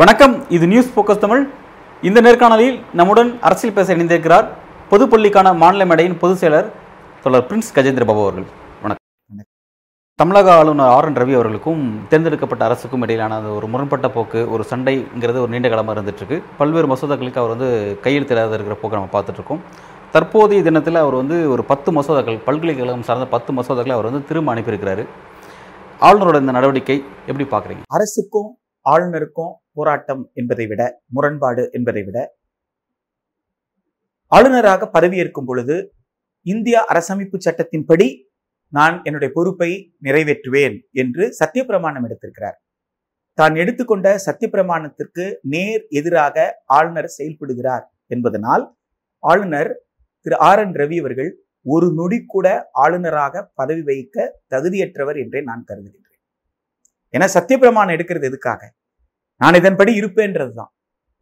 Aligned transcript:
வணக்கம் 0.00 0.34
இது 0.48 0.66
news 0.66 0.92
focus 0.94 1.22
Tamil 1.24 1.42
இந்த 2.02 2.20
நேர்காணலில் 2.20 2.78
நம்முடன் 2.92 3.38
அரசியல் 3.40 3.74
பேச 3.74 3.94
இணைந்திருக்கிறார் 3.96 4.46
பொதுப்பள்ளிக்கான 4.90 5.56
மாநில 5.56 5.84
மேடையின் 5.90 6.18
பொதுச் 6.18 6.42
செயலர் 6.44 6.68
தொடர் 7.22 7.46
பிரின்ஸ் 7.48 7.74
கஜேந்திர 7.74 8.04
பாபு 8.04 8.22
அவர்கள். 8.22 8.48
தமிழக 10.20 10.48
ஆளுநர் 10.52 10.90
ஆர் 10.94 11.06
என் 11.08 11.18
ரவி 11.20 11.34
அவர்களுக்கும் 11.36 11.82
தேர்ந்தெடுக்கப்பட்ட 12.08 12.62
அரசுக்கும் 12.66 13.04
இடையிலான 13.04 13.36
ஒரு 13.50 13.66
முரண்பட்ட 13.66 14.08
போக்கு 14.10 14.40
ஒரு 14.54 14.62
சண்டைங்கிறது 14.70 15.38
ஒரு 15.40 15.50
நீண்ட 15.52 15.68
காலமாக 15.68 15.94
இருந்துகிட்ருக்கு 15.96 16.36
பல்வேறு 16.58 16.88
மசோதாக்களுக்கு 16.92 17.40
அவர் 17.42 17.52
வந்து 17.54 17.68
கையெழுத்திடாத 18.04 18.56
இருக்கிற 18.56 18.76
போக்கு 18.80 18.98
நம்ம 18.98 19.10
பார்த்துட்ருக்கோம் 19.14 19.62
தற்போதைய 20.14 20.60
தினத்தில் 20.62 21.00
அவர் 21.02 21.14
வந்து 21.14 21.36
ஒரு 21.52 21.64
பத்து 21.64 21.90
மசோதாக்கள் 21.98 22.38
பல்கலைக்கழகம் 22.48 23.06
சார்ந்த 23.08 23.28
பத்து 23.28 23.50
மசோதாக்களை 23.52 23.94
அவர் 23.96 24.08
வந்து 24.10 24.22
திரும்ப 24.26 24.54
அனுப்பியிருக்கிறாரு. 24.54 25.04
ஆளுநரோட 26.00 26.36
இந்த 26.40 26.52
நடவடிக்கை 26.52 26.98
எப்படி 27.26 27.46
பார்க்குறீங்க? 27.54 27.82
அரசுக்கும் 27.88 28.50
ஆளுநருக்கும் 28.86 29.52
போராட்டம் 29.72 30.22
என்பதை 30.34 30.66
விட 30.66 30.82
முரண்பாடு 31.06 31.64
என்பதை 31.72 32.02
விட 32.02 32.18
ஆளுநராக 34.32 34.90
பதவியேற்கும் 34.96 35.48
பொழுது 35.50 35.76
இந்திய 36.46 36.84
அரசமைப்பு 36.92 37.38
சட்டத்தின்படி 37.46 38.08
நான் 38.72 38.96
என்னுடைய 39.06 39.30
பொறுப்பை 39.36 39.70
நிறைவேற்றுவேன் 40.06 40.76
என்று 41.02 41.24
சத்தியப்பிரமாணம் 41.40 42.04
எடுத்திருக்கிறார். 42.08 42.58
தான் 43.38 43.54
எடுத்துக்கொண்ட 43.62 44.08
சத்தியப்பிரமாணத்திற்கு 44.26 45.24
நேர் 45.52 45.82
எதிராக 45.98 46.36
ஆளுநர் 46.78 47.08
செயல்படுகிறார் 47.18 47.84
என்பதனால் 48.06 48.64
ஆளுநர் 49.22 49.70
திரு 50.26 50.36
ஆர் 50.48 50.60
என் 50.62 50.74
ரவி 50.80 50.96
அவர்கள் 51.02 51.30
ஒரு 51.66 51.86
நொடி 51.98 52.18
கூட 52.26 52.46
ஆளுநராக 52.84 53.42
பதவி 53.54 53.82
வகிக்க 53.88 54.16
தகுதியற்றவர் 54.52 55.18
என்றே 55.22 55.40
நான் 55.40 55.62
கருதுகின்றேன். 55.68 56.18
ஏன்னா 57.14 57.26
சத்தியப்பிரமாணம் 57.36 57.94
எடுக்கிறது 57.96 58.28
எதுக்காக? 58.30 58.62
நான் 59.40 59.58
இதன்படி 59.60 59.92
இருப்பேன்றதுதான் 60.00 60.70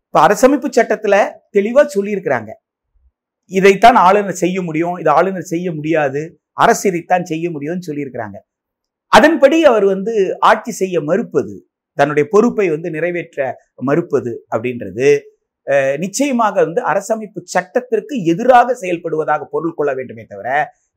இப்ப 0.06 0.18
அரசமைப்பு 0.26 0.68
சட்டத்துல 0.76 1.14
தெளிவா 1.56 1.82
சொல்லியிருக்கிறாங்க. 1.96 2.50
இதைத்தான் 3.52 3.98
ஆளுநர் 4.06 4.40
செய்ய 4.42 4.58
முடியும் 4.62 4.96
இது 5.02 5.10
ஆளுநர் 5.10 5.50
செய்ய 5.52 5.68
முடியாது 5.72 6.22
அரசு 6.58 6.84
இதைத்தான் 6.88 7.24
செய்ய 7.24 7.46
முடியும்னு 7.50 7.88
சொல்லியிருக்கிறாங்க. 7.88 8.38
அதன்படி 9.12 9.58
அவர் 9.64 9.86
வந்து 9.86 10.14
ஆட்சி 10.46 10.72
செய்ய 10.74 11.00
மறுப்பது 11.02 11.54
தன்னுடைய 11.98 12.24
பொறுப்பை 12.32 12.66
வந்து 12.68 12.88
நிறைவேற்ற 12.90 13.38
மறுப்பது 13.82 14.32
அப்படின்றது. 14.54 15.08
அஹ், 15.66 15.96
நிச்சயமாக 15.98 16.54
வந்து 16.64 16.80
அரசமைப்பு 16.82 17.40
சட்டத்திற்கு 17.46 18.14
எதிராக 18.24 18.74
செயல்படுவதாக 18.74 19.42
பொருள் 19.50 19.74
கொள்ள 19.74 19.90
வேண்டுமே 19.94 20.24
தவிர 20.24 20.48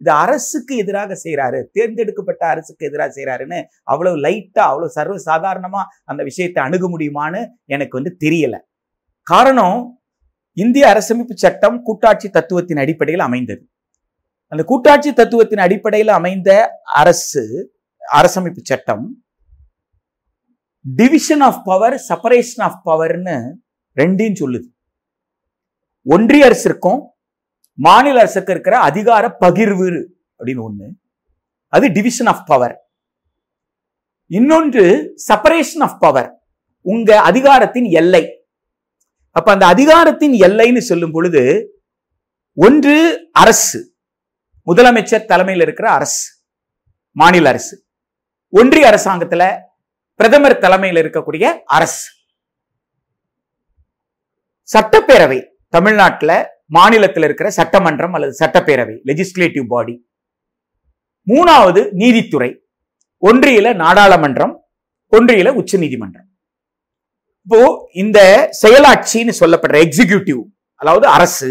இது 0.02 0.12
அரசுக்கு 0.22 0.74
எதிராக 0.78 1.18
செய்யறாரு 1.24 1.60
தேர்ந்தெடுக்கப்பட்ட 1.72 2.44
அரசுக்கு 2.48 2.84
எதிராக 2.86 3.10
செய்யறாருன்னு 3.12 3.60
அவ்வளவு 3.84 4.18
லைட்டா 4.18 4.64
அவ்வளவு 4.68 4.96
சர்வ 4.96 5.18
சாதாரணமா 5.26 5.82
அந்த 6.06 6.22
விஷயத்தை 6.24 6.62
அணுக 6.64 6.88
முடியுமான்னு 6.88 7.42
எனக்கு 7.68 7.98
வந்து 8.00 8.14
தெரியல. 8.24 8.56
காரணம் 9.28 9.78
இந்திய 10.58 10.86
அரசமைப்பு 10.94 11.36
சட்டம் 11.38 11.78
கூட்டாட்சி 11.84 12.30
தத்துவத்தின் 12.30 12.82
அடிப்படையில் 12.84 13.28
அமைந்தது. 13.28 13.62
அந்த 14.52 14.64
கூட்டாட்சி 14.64 15.14
தத்துவத்தின் 15.14 15.60
அடிப்படையில் 15.60 16.08
அமைந்த 16.08 16.80
அரசு 16.94 17.74
அரசமைப்பு 18.12 18.60
சட்டம் 18.64 19.24
division 20.96 21.42
of 21.42 21.62
power 21.64 21.94
separation 22.10 22.62
of 22.62 22.88
பவர்னு 22.88 23.54
ரெண்டையும் 23.96 24.36
சொல்லுது. 24.40 24.68
ஒன்றிய 26.04 26.46
அரசிற்கும் 26.46 27.02
மாநில 27.74 28.20
அரசுக்கு 28.20 28.52
இருக்கிற 28.52 28.80
அதிகார 28.80 29.36
பகிர்வு 29.40 30.08
அப்படின்னு 30.40 30.68
ஒண்ணு. 30.68 30.90
அது 31.68 31.88
டிவிஷன் 31.88 32.28
ஆஃப் 32.28 32.48
பவர் 32.48 32.92
இன்னொன்று 34.28 35.16
செப்பரேஷன் 35.34 35.80
ஆஃப் 35.80 36.00
பவர் 36.00 36.42
உங்க 36.82 37.20
அதிகாரத்தின் 37.20 37.84
எல்லை. 37.84 38.46
அப்ப 39.30 39.52
அந்த 39.52 39.66
அதிகாரத்தின் 39.66 40.32
எல்லைன்னு 40.32 40.78
சொல்லும் 40.78 41.12
பொழுது 41.12 41.44
ஒன்று 42.54 43.30
அரசு. 43.32 43.91
முதலமைச்சர் 44.70 45.30
தலைமையில் 45.32 45.64
இருக்கிற 45.64 45.88
அரசு 45.98 46.24
மாநில 47.16 47.50
அரசு. 47.50 47.76
ஒன்றிய 48.54 48.86
அரசாங்கத்துல 48.92 49.44
பிரதமர் 50.20 50.62
தலைமையில் 50.64 51.00
இருக்கக்கூடிய 51.04 51.46
அரசு. 51.78 52.04
சட்டப்பேரவை 54.70 55.40
தமிழ்நாட்டில் 55.76 56.36
மாநிலத்தில் 56.78 57.24
இருக்கிற 57.24 57.48
சட்டமன்றம் 57.60 58.14
அல்லது 58.18 58.34
சட்டப்பேரவை 58.46 58.96
லெஜிஸ்லேட்டிவ் 59.10 59.66
பாடி 59.74 59.96
மூணாவது 61.28 61.82
நீதித்துறை. 62.02 62.52
ஒன்றியில 63.22 63.74
நாடாளுமன்றம் 63.84 64.54
ஒன்றியில 65.12 65.50
உச்ச 65.60 65.78
நீதிமன்றம். 65.78 66.30
இப்போ 67.44 67.60
இந்த 68.04 68.20
செயலாட்சின்னு 68.62 69.34
சொல்லப்படுற 69.40 69.78
எக்ஸிகியூட்டிவ் 69.86 70.42
அதாவது 70.82 71.06
அரசு 71.18 71.50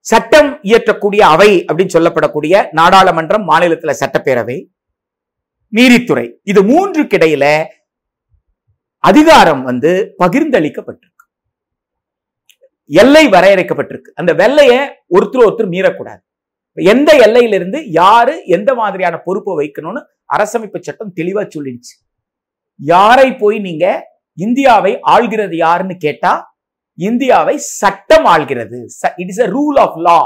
சட்டம் 0.00 0.58
இயற்றக்கூடிய 0.62 1.20
அவை 1.20 1.64
அப்படின்னு 1.64 1.94
சொல்லப்படக்கூடிய 1.94 2.66
நாடாளுமன்றம் 2.72 3.44
மாநிலத்துல 3.50 3.94
சட்டப்பேரவை 4.00 4.70
நீதித்துறை. 5.68 6.40
இது 6.42 6.62
மூன்றுக்கு 6.62 7.16
இடையில 7.18 7.64
அதிகாரம் 8.96 9.62
வந்து 9.62 10.14
பகிர்ந்தளிக்கப்பட்டிருக்கு. 10.18 11.24
எல்லை 12.84 13.26
வரையறைக்கப்பட்டிருக்கு. 13.26 14.10
அந்த 14.14 14.34
வெள்ளைய 14.34 14.72
ஒருத்தர் 15.16 15.44
ஒருத்தர் 15.46 15.72
மீறக்கூடாது. 15.74 16.20
எந்த 16.74 17.12
எல்லையிலிருந்து 17.26 17.84
யாரு 17.86 18.44
எந்த 18.46 18.74
மாதிரியான 18.74 19.16
பொறுப்பை 19.18 19.54
வைக்கணும்னு 19.60 20.02
அரசமைப்பு 20.36 20.80
சட்டம் 20.80 21.12
தெளிவா 21.16 21.42
சொல்லிடுச்சு. 21.54 21.94
யாரை 22.76 23.36
போய் 23.36 23.58
நீங்க 23.58 23.86
இந்தியாவை 24.32 25.00
ஆள்கிறது 25.14 25.56
யாருன்னு 25.56 25.96
கேட்டா 25.96 26.49
இந்தியாவை 27.08 27.54
சட்டம் 27.80 28.26
ஆள்கிறது. 28.34 28.78
It 29.22 29.30
is 29.32 29.42
a 29.46 29.48
rule 29.56 29.78
of 29.84 29.96
law 30.06 30.18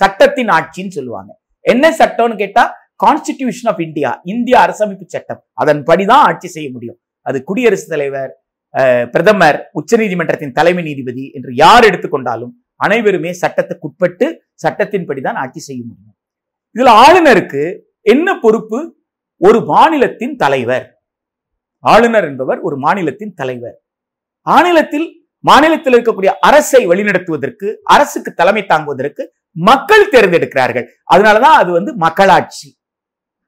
சட்டத்தின் 0.00 0.50
ஆட்சின்னு 0.58 0.96
சொல்லுவாங்க. 0.98 1.30
என்ன 1.72 1.90
சட்டம்னு 2.00 2.36
கேட்டா 2.42 2.64
கான்ஸ்டிடியூஷன் 3.04 3.68
ஆஃப் 3.72 3.82
இந்தியா 3.86 4.10
இந்திய 4.34 4.56
அரசமைப்பு 4.64 5.06
சட்டம். 5.14 5.42
அதன்படிதான் 5.62 6.24
ஆட்சி 6.30 6.48
செய்ய 6.56 6.68
முடியும். 6.76 6.98
அது 7.26 7.38
குடியரசுத் 7.48 7.92
தலைவர் 7.94 8.32
பிரதமர் 9.12 9.58
உச்சநீதிமன்றத்தின் 9.78 10.56
தலைமை 10.58 10.82
நீதிபதி 10.88 11.24
என்று 11.36 11.50
யார் 11.64 11.84
எடுத்துக்கொண்டாலும் 11.88 12.52
அனைவருமே 12.84 13.30
சட்டத்துக்குட்பட்டு 13.42 14.26
சட்டத்தின்படிதான் 14.64 15.38
ஆட்சி 15.42 15.60
செய்ய 15.68 15.82
முடியும். 15.88 16.16
இதுல 16.76 16.92
ஆளுநருக்கு 17.04 17.62
என்ன 18.12 18.28
பொறுப்பு? 18.44 18.78
ஒரு 19.40 19.58
மாநிலத்தின் 19.72 20.34
தலைவர். 20.42 20.86
ஆளுநர் 21.84 22.26
என்பவர் 22.30 22.60
ஒரு 22.66 22.76
மாநிலத்தின் 22.84 23.34
தலைவர். 23.40 23.76
மாநிலத்தில் 24.46 25.06
மாநிலத்தில் 25.44 25.94
இருக்கக்கூடிய 25.94 26.30
அரசை 26.40 26.86
வழிநடத்துவதற்கு 26.88 27.66
அரசுக்கு 27.86 28.34
தலைமை 28.34 28.66
தாங்குவதற்கு 28.66 29.22
மக்கள் 29.56 30.10
தேர்ந்தெடுக்கிறார்கள். 30.10 30.86
அதனாலதான் 31.14 31.56
அது 31.56 31.72
வந்து 31.72 31.96
மக்களாட்சி. 31.96 32.68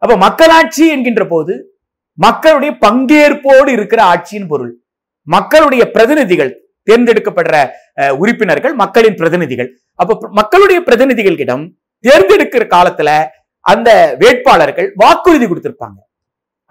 அப்ப 0.03 0.17
மக்களாட்சி 0.17 0.89
என்கின்ற 0.89 1.27
போது 1.27 1.55
மக்களுடைய 2.19 2.73
பங்கேற்போடு 2.79 3.73
இருக்கிற 3.73 4.03
ஆட்சியின் 4.05 4.47
பொருள். 4.47 4.73
மக்களுடைய 5.27 5.91
பிரதிநிதிகள் 5.91 6.53
தேர்ந்தெடுக்கப்படுற 6.89 7.57
அஹ், 8.01 8.15
உறுப்பினர்கள் 8.17 8.75
மக்களின் 8.75 9.15
பிரதிநிதிகள். 9.15 9.71
அப்ப 9.99 10.29
மக்களுடைய 10.31 10.81
பிரதிநிதிகளிடம் 10.81 11.65
தேர்ந்தெடுக்கிற 12.05 12.65
காலத்துல 12.67 13.11
அந்த 13.65 13.91
வேட்பாளர்கள் 14.19 14.93
வாக்குறுதி 14.95 15.47
கொடுத்திருப்பாங்க. 15.47 15.99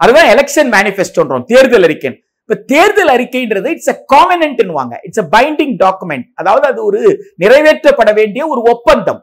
அதுதான் 0.00 0.26
எலெக்ஷன் 0.26 0.70
மேனிபெஸ்டோன்றோம் 0.72 1.44
தேர்தல் 1.44 1.82
அறிக்கை 1.82 2.10
இப்ப 2.48 2.56
தேர்தல் 2.66 3.08
அறிக்கைன்றது 3.08 3.68
இட்ஸ் 3.74 3.92
அ 3.92 3.96
காமனன்ட்னுவாங்க 4.14 4.94
இட்ஸ் 5.02 5.22
அ 5.22 5.28
பைண்டிங் 5.36 5.72
டாக்குமெண்ட் 5.84 6.26
அதாவது 6.34 6.66
அது 6.66 6.84
ஒரு 6.84 7.00
நிறைவேற்றப்பட 7.42 8.14
வேண்டிய 8.14 8.46
ஒரு 8.46 8.60
ஒப்பந்தம். 8.72 9.20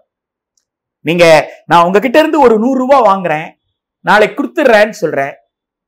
நீங்க 1.02 1.26
நான் 1.66 1.86
உங்ககிட்ட 1.86 2.18
இருந்து 2.20 2.40
ஒரு 2.42 2.60
நூறு 2.60 2.78
ரூபாய் 2.80 3.08
வாங்குறேன் 3.08 3.48
நாளைக்கு 4.06 4.36
கொடுத்துட்றேன்னு 4.40 4.90
சொல்றேன் 4.90 5.34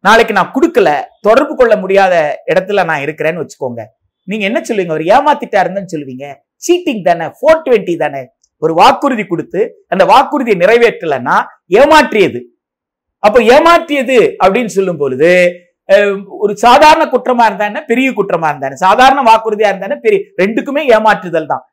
நாளைக்கு 0.04 0.34
நான் 0.34 0.54
கொடுக்கல 0.56 0.90
தொடர்பு 1.22 1.56
கொள்ள 1.56 1.76
முடியாத 1.76 2.16
இடத்துல 2.54 2.86
நான் 2.86 3.04
இருக்கிறேன்னு 3.06 3.42
வச்சுக்கோங்க. 3.44 3.84
நீங்க 4.24 4.44
என்ன 4.46 4.60
சொல்லுவீங்க? 4.60 4.94
அவர் 4.96 5.08
ஏமாத்திட்டாருன்னு 5.16 5.94
சொல்லுவீங்க. 5.94 6.26
சீட்டிங் 6.66 7.02
தானே 7.02 7.28
ஃபோர் 7.38 7.64
டுவெண்ட்டி 7.66 7.96
தானே. 7.98 8.22
ஒரு 8.62 8.74
வாக்குறுதி 8.74 9.26
கொடுத்து 9.26 9.62
அந்த 9.88 10.06
வாக்குறுதியை 10.06 10.58
நிறைவேற்றலைன்னா 10.60 11.38
ஏமாற்றியது. 11.80 12.40
அப்ப 13.20 13.40
ஏமாற்றியது 13.40 14.18
அப்படின்னு 14.44 14.72
சொல்லும் 14.78 14.98
பொழுது 14.98 15.31
ஒரு 16.44 16.54
சாதாரண 16.66 17.04
குற்றமா 17.14 17.46
இருந்தானே 17.50 17.82
பெரிய 17.92 18.10
குற்றமா 18.18 18.48
இருந்தானே 18.54 18.76
சாதாரண 18.86 19.20
வாக்குறுதியா 19.30 19.72
இருந்தானே 19.72 19.98
பெரிய 20.06 20.20
ரெண்டுக்குமே 20.42 20.84
ஏமாற்றுதல் 20.96 21.50
தான். 21.52 21.64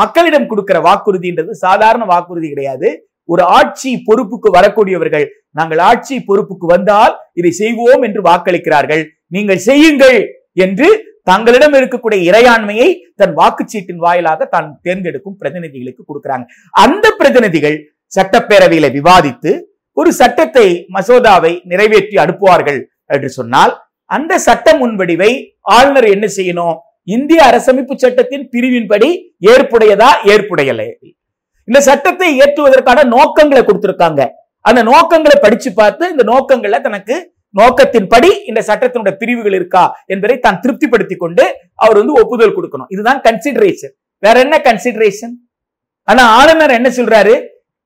மக்களிடம் 0.00 0.48
கொடுக்கிற 0.50 0.78
வாக்குறுதின்றது 0.88 1.52
சாதாரண 1.66 2.02
வாக்குறுதி 2.12 2.48
கிடையாது. 2.52 2.88
ஒரு 3.32 3.42
ஆட்சி 3.58 3.90
பொறுப்புக்கு 4.08 4.48
வரக்கூடியவர்கள் 4.56 5.26
நாங்கள் 5.58 5.80
ஆட்சி 5.90 6.16
பொறுப்புக்கு 6.28 6.66
வந்தால் 6.74 7.14
இதை 7.40 7.50
செய்வோம் 7.62 8.02
என்று 8.08 8.20
வாக்களிக்கிறார்கள். 8.28 9.02
நீங்கள் 9.36 9.64
செய்யுங்கள் 9.68 10.18
என்று 10.64 10.88
தங்களிடம் 11.30 11.74
இருக்கக்கூடிய 11.78 12.20
இறையாண்மையை 12.30 12.88
தன் 13.20 13.32
வாக்குச்சீட்டின் 13.40 14.02
வாயிலாக 14.04 14.46
தான் 14.54 14.68
தேர்ந்தெடுக்கும் 14.84 15.38
பிரதிநிதிகளுக்கு 15.40 16.02
கொடுக்கிறாங்க. 16.10 16.44
அந்த 16.84 17.06
பிரதிநிதிகள் 17.20 17.78
சட்டப்பேரவையில 18.16 18.88
விவாதித்து 18.98 19.52
ஒரு 19.96 20.10
சட்டத்தை 20.20 20.66
மசோதாவை 20.96 21.52
நிறைவேற்றி 21.70 22.16
அனுப்புவார்கள் 22.24 22.78
என்று 23.14 23.28
சொன்னால் 23.38 23.72
அந்த 24.16 24.32
சட்ட 24.46 24.66
முன்வடிவை 24.80 25.30
ஆளுநர் 25.76 26.08
என்ன 26.14 26.26
செய்யணும்? 26.38 26.76
இந்திய 27.14 27.40
அரசமைப்பு 27.50 27.94
சட்டத்தின் 28.04 28.44
பிரிவின்படி 28.52 29.08
ஏற்புடையதா 29.52 30.10
ஏற்புடையலை? 30.32 30.88
இந்த 31.68 31.78
சட்டத்தை 31.88 32.28
இயற்றுவதற்கான 32.36 33.00
நோக்கங்களை 33.14 33.62
கொடுத்திருக்காங்க. 33.64 34.22
அந்த 34.68 34.80
நோக்கங்களை 34.90 35.36
படிச்சு 35.44 35.70
பார்த்து 35.80 36.04
இந்த 36.12 36.24
நோக்கங்களை 36.32 36.78
தனக்கு 36.86 37.16
நோக்கத்தின்படி 37.54 38.30
இந்த 38.50 38.60
சட்டத்தினுடைய 38.68 39.14
பிரிவுகள் 39.20 39.56
இருக்கா 39.58 39.84
என்பதை 40.12 40.36
தான் 40.46 40.58
திருப்திப்படுத்தி 40.62 41.16
கொண்டு 41.16 41.44
அவர் 41.84 41.98
வந்து 42.00 42.16
ஒப்புதல் 42.22 42.56
கொடுக்கணும். 42.56 42.90
இதுதான் 42.94 43.20
கன்சிடரேஷன் 43.26 43.94
வேற 44.22 44.36
என்ன 44.46 44.56
கன்சிடரேஷன் 44.68 45.34
ஆனா 46.08 46.22
ஆளுநர் 46.38 46.78
என்ன 46.78 46.88
சொல்றாரு? 46.98 47.36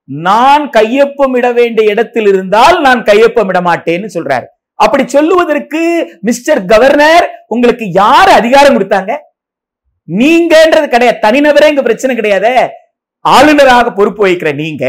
நான் 0.08 0.64
கையொப்பம் 0.76 1.34
இட 1.38 1.48
வேண்டிய 1.58 1.92
இடத்தில் 1.94 2.28
இருந்தால் 2.32 2.78
நான் 2.86 3.02
கையொப்பம் 3.10 3.50
இட 3.52 3.60
மாட்டேன்னு 3.68 4.08
சொல்றாரு. 4.16 4.48
அப்படி 4.80 5.04
சொல்லுவதற்கு 5.16 5.80
மிஸ்டர் 6.28 6.60
கவர்னர் 6.72 7.26
உங்களுக்கு 7.54 7.86
யார் 8.02 8.30
அதிகாரம் 8.40 8.76
கொடுத்தாங்க? 8.76 9.12
நீங்கன்றது 10.08 10.86
கிடையாது. 10.88 11.18
தனிநபரே 11.26 11.70
இங்க 11.72 11.82
பிரச்சனை 11.88 12.14
கிடையாது. 12.16 12.52
ஆளுநராக 13.24 13.88
பொறுப்பு 13.98 14.22
வகிக்கிற 14.24 14.50
நீங்க 14.62 14.84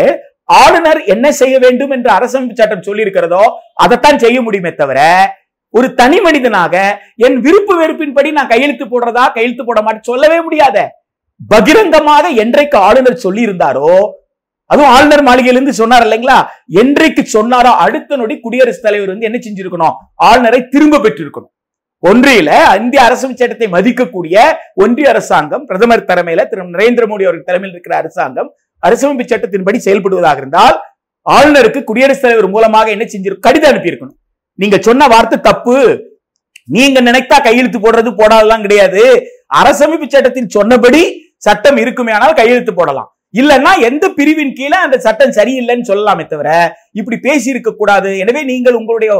ஆளுநர் 0.62 1.00
என்ன 1.14 1.26
செய்ய 1.42 1.56
வேண்டும் 1.66 1.92
என்று 1.96 2.10
அரசமைப்பு 2.18 2.56
சட்டம் 2.60 2.88
சொல்லி 2.88 3.06
இருக்கிறதோ 3.06 3.44
அதைத்தான் 3.84 4.22
செய்ய 4.24 4.38
முடியுமே 4.46 4.72
தவிர 4.82 5.00
ஒரு 5.74 5.88
தனி 6.00 6.18
மனிதனாக 6.26 6.76
என் 7.26 7.38
விருப்பு 7.46 7.74
வெறுப்பின்படி 7.82 8.30
நான் 8.38 8.50
கையெழுத்து 8.54 8.86
போடுறதா 8.86 9.26
கையெழுத்து 9.36 9.64
போட 9.66 9.80
மாட்டேன் 9.82 10.10
சொல்லவே 10.12 10.40
முடியாத. 10.46 10.78
பகிரங்கமாக 11.42 12.26
என்றைக்கு 12.44 12.78
ஆளுநர் 12.88 13.24
சொல்லி 13.26 13.42
இருந்தாரோ 13.48 13.92
அதுவும் 14.72 14.92
ஆளுநர் 14.96 15.24
மாளிகையிலிருந்து 15.30 15.74
சொன்னார் 15.80 16.06
இல்லைங்களா? 16.08 16.38
என்றைக்கு 16.82 17.24
சொன்னாரோ 17.38 17.72
அடுத்த 17.86 18.18
நொடி 18.22 18.36
குடியரசுத் 18.46 18.86
தலைவர் 18.88 19.12
வந்து 19.14 19.28
என்ன 19.30 19.40
செஞ்சிருக்கணும்? 19.46 19.96
ஆளுநரை 20.28 20.60
திரும்ப 20.74 21.02
பெற்றிருக்கணும். 21.06 21.52
ஒன்றியில 22.04 22.52
இந்திய 22.82 23.02
அரசு 23.08 23.26
சட்டத்தை 23.40 23.68
மதிக்கக்கூடிய 23.74 24.36
ஒன்றிய 24.84 25.10
அரசாங்கம் 25.14 25.66
பிரதமர் 25.66 26.08
தலைமையில 26.12 26.46
திரு 26.52 26.64
நரேந்திர 26.76 27.04
மோடி 27.12 27.26
அவர்கள் 27.28 27.50
தலைமையில் 27.50 27.76
இருக்கிற 27.76 27.96
அரசாங்கம் 28.02 28.50
அரசமைப்பு 28.88 29.26
சட்டத்தின்படி 29.32 29.80
செயல்படுவதாக 29.88 30.42
இருந்தால் 30.44 30.78
ஆளுநருக்கு 31.26 31.80
குடியரசுத் 31.90 32.26
தலைவர் 32.26 32.48
மூலமாக 32.56 32.90
என்ன 32.96 33.06
செஞ்சிருக்கும் 33.14 33.48
கடிதம் 33.48 33.72
அனுப்பியிருக்கணும். 33.72 34.18
நீங்க 34.60 34.78
சொன்ன 34.88 35.08
வார்த்தை 35.14 35.38
தப்பு. 35.50 35.78
நீங்க 36.78 36.98
நினைத்தா 37.02 37.38
கையெழுத்து 37.48 37.80
போடுறது 37.80 38.12
போடாதெல்லாம் 38.22 38.66
கிடையாது. 38.66 39.04
அரசமைப்பு 39.62 40.08
சட்டத்தின் 40.16 40.54
சொன்னபடி 40.58 41.02
சட்டம் 41.48 41.78
இருக்குமே 41.84 42.12
ஆனால் 42.18 42.40
கையெழுத்து 42.40 42.74
போடலாம். 42.74 43.10
இல்லைன்னா 43.40 43.72
எந்த 43.90 44.06
பிரிவின் 44.18 44.56
கீழே 44.60 44.78
அந்த 44.86 44.98
சட்டம் 45.06 45.36
சரியில்லைன்னு 45.38 45.90
சொல்லலாமே 45.90 46.26
தவிர 46.32 46.50
இப்படி 47.00 47.18
பேசி 47.28 47.48
இருக்க 47.54 47.72
கூடாது. 47.74 48.10
எனவே 48.24 48.42
நீங்கள் 48.52 48.80
உங்களுடைய 48.80 49.12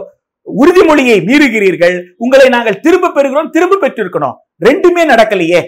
உறுதிமொழியை 0.48 1.18
மீறுகிறீர்கள். 1.30 1.96
உங்களை 2.24 2.48
நாங்கள் 2.56 2.82
திரும்ப 2.86 3.12
பெறுகிறோம் 3.18 3.52
திரும்ப 3.56 3.80
பெற்றிருக்கணும் 3.84 4.38
ரெண்டுமே 4.68 5.04
நடக்கலையே. 5.12 5.62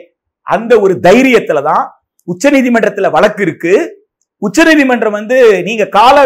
அந்த 0.48 0.74
ஒரு 0.86 0.94
தைரியத்துல 1.07 1.62
தான் 1.69 1.84
உச்சநீதிமன்றத்துல 2.28 3.10
வழக்கு 3.18 3.42
இருக்கு. 3.45 3.74
உச்சநீதிமன்றம் 4.42 5.18
வந்து 5.19 5.38
நீங்க 5.68 5.84
கால 5.98 6.18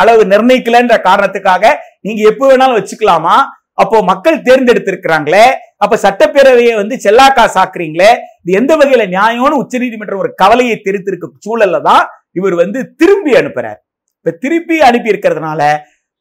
அளவு 0.00 0.22
நிர்ணயிக்கலன்ற 0.32 0.96
காரணத்துக்காக 1.08 1.64
நீங்க 2.06 2.20
எப்ப 2.30 2.42
வேணாலும் 2.50 2.78
வச்சுக்கலாமா? 2.78 3.36
அப்போ 3.78 3.96
மக்கள் 4.10 4.44
தேர்ந்தெடுத்திருக்கிறாங்களே 4.46 5.46
அப்ப 5.84 5.94
சட்டப்பேரவையை 6.04 6.74
வந்து 6.80 6.94
செல்லாக்கா 7.04 7.44
சாக்குறீங்களே 7.56 8.10
இது 8.42 8.52
எந்த 8.60 8.72
வகையில 8.80 9.04
நியாயம்னு 9.16 9.60
உச்சநீதிமன்றம் 9.62 10.22
ஒரு 10.24 10.30
கவலையை 10.42 10.76
தெரிவித்திருக்க 10.86 11.44
சூழல்ல 11.46 11.80
தான் 11.88 12.04
இவர் 12.38 12.54
வந்து 12.62 12.78
திரும்பி 13.00 13.32
அனுப்புறார். 13.40 13.78
இப்ப 14.20 14.34
திருப்பி 14.44 14.76
அனுப்பி 14.88 15.12
இருக்கிறதுனால 15.12 15.62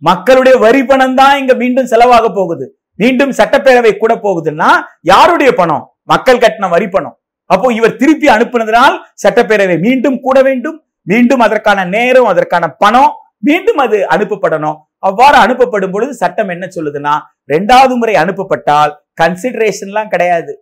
மக்களுடைய 0.01 0.55
வரி 0.65 0.81
பணம் 0.89 1.17
தான் 1.19 1.35
இங்க 1.41 1.53
மீண்டும் 1.61 1.91
செலவாக 1.91 2.25
போகுது. 2.37 2.65
மீண்டும் 2.99 3.31
சட்டப்பேரவை 3.39 3.93
கூட 4.01 4.13
போகுதுன்னா 4.25 4.69
யாருடைய 5.11 5.51
பணம்? 5.59 5.83
மக்கள் 6.11 6.41
கட்டின 6.43 6.69
வரி 6.75 6.87
பணம். 6.95 7.15
அப்போ 7.49 7.67
இவர் 7.77 7.97
திருப்பி 8.01 8.27
அனுப்புனதனால் 8.35 8.95
சட்டப்பேரவை 9.23 9.77
மீண்டும் 9.85 10.17
கூட 10.25 10.37
வேண்டும் 10.47 10.77
மீண்டும் 11.11 11.43
அதற்கான 11.47 11.79
நேரம் 11.95 12.29
அதற்கான 12.31 12.65
பணம் 12.83 13.11
மீண்டும் 13.47 13.79
அது 13.85 13.97
அனுப்பப்படணும். 14.13 14.77
அவ்வாறு 15.07 15.37
அனுப்பப்படும் 15.45 15.93
பொழுது 15.93 16.13
சட்டம் 16.21 16.51
என்ன 16.55 16.65
சொல்லுதுன்னா 16.75 17.13
ரெண்டாவது 17.53 17.95
முறை 18.01 18.15
அனுப்பப்பட்டால் 18.23 18.93
கன்சிடரேஷன்லாம் 19.21 20.11
கிடையாது. 20.13 20.53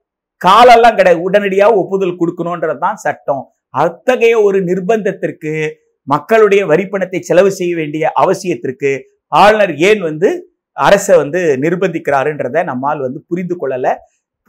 காலெல்லாம் 0.42 0.98
கிடையாது. 0.98 1.20
உடனடியாக 1.28 1.80
ஒப்புதல் 1.82 2.20
கொடுக்கணுன்றது 2.22 2.82
தான் 2.86 3.00
சட்டம். 3.06 3.44
அத்தகைய 3.84 4.36
ஒரு 4.48 4.58
நிர்பந்தத்திற்கு 4.70 5.54
மக்களுடைய 6.08 6.62
வரிப்பணத்தை 6.72 7.20
செலவு 7.30 7.52
செய்ய 7.60 7.74
வேண்டிய 7.76 8.12
அவசியத்திற்கு 8.24 8.92
ஆளுநர் 9.32 9.74
ஏன் 9.90 10.02
வந்து 10.10 10.30
அரசை 10.78 11.14
வந்து 11.22 11.42
நிர்பந்திக்கிறாருன்றத 11.64 12.64
நம்மால் 12.72 13.04
வந்து 13.06 13.20
புரிந்து 13.30 13.56
கொள்ளலை 13.62 13.94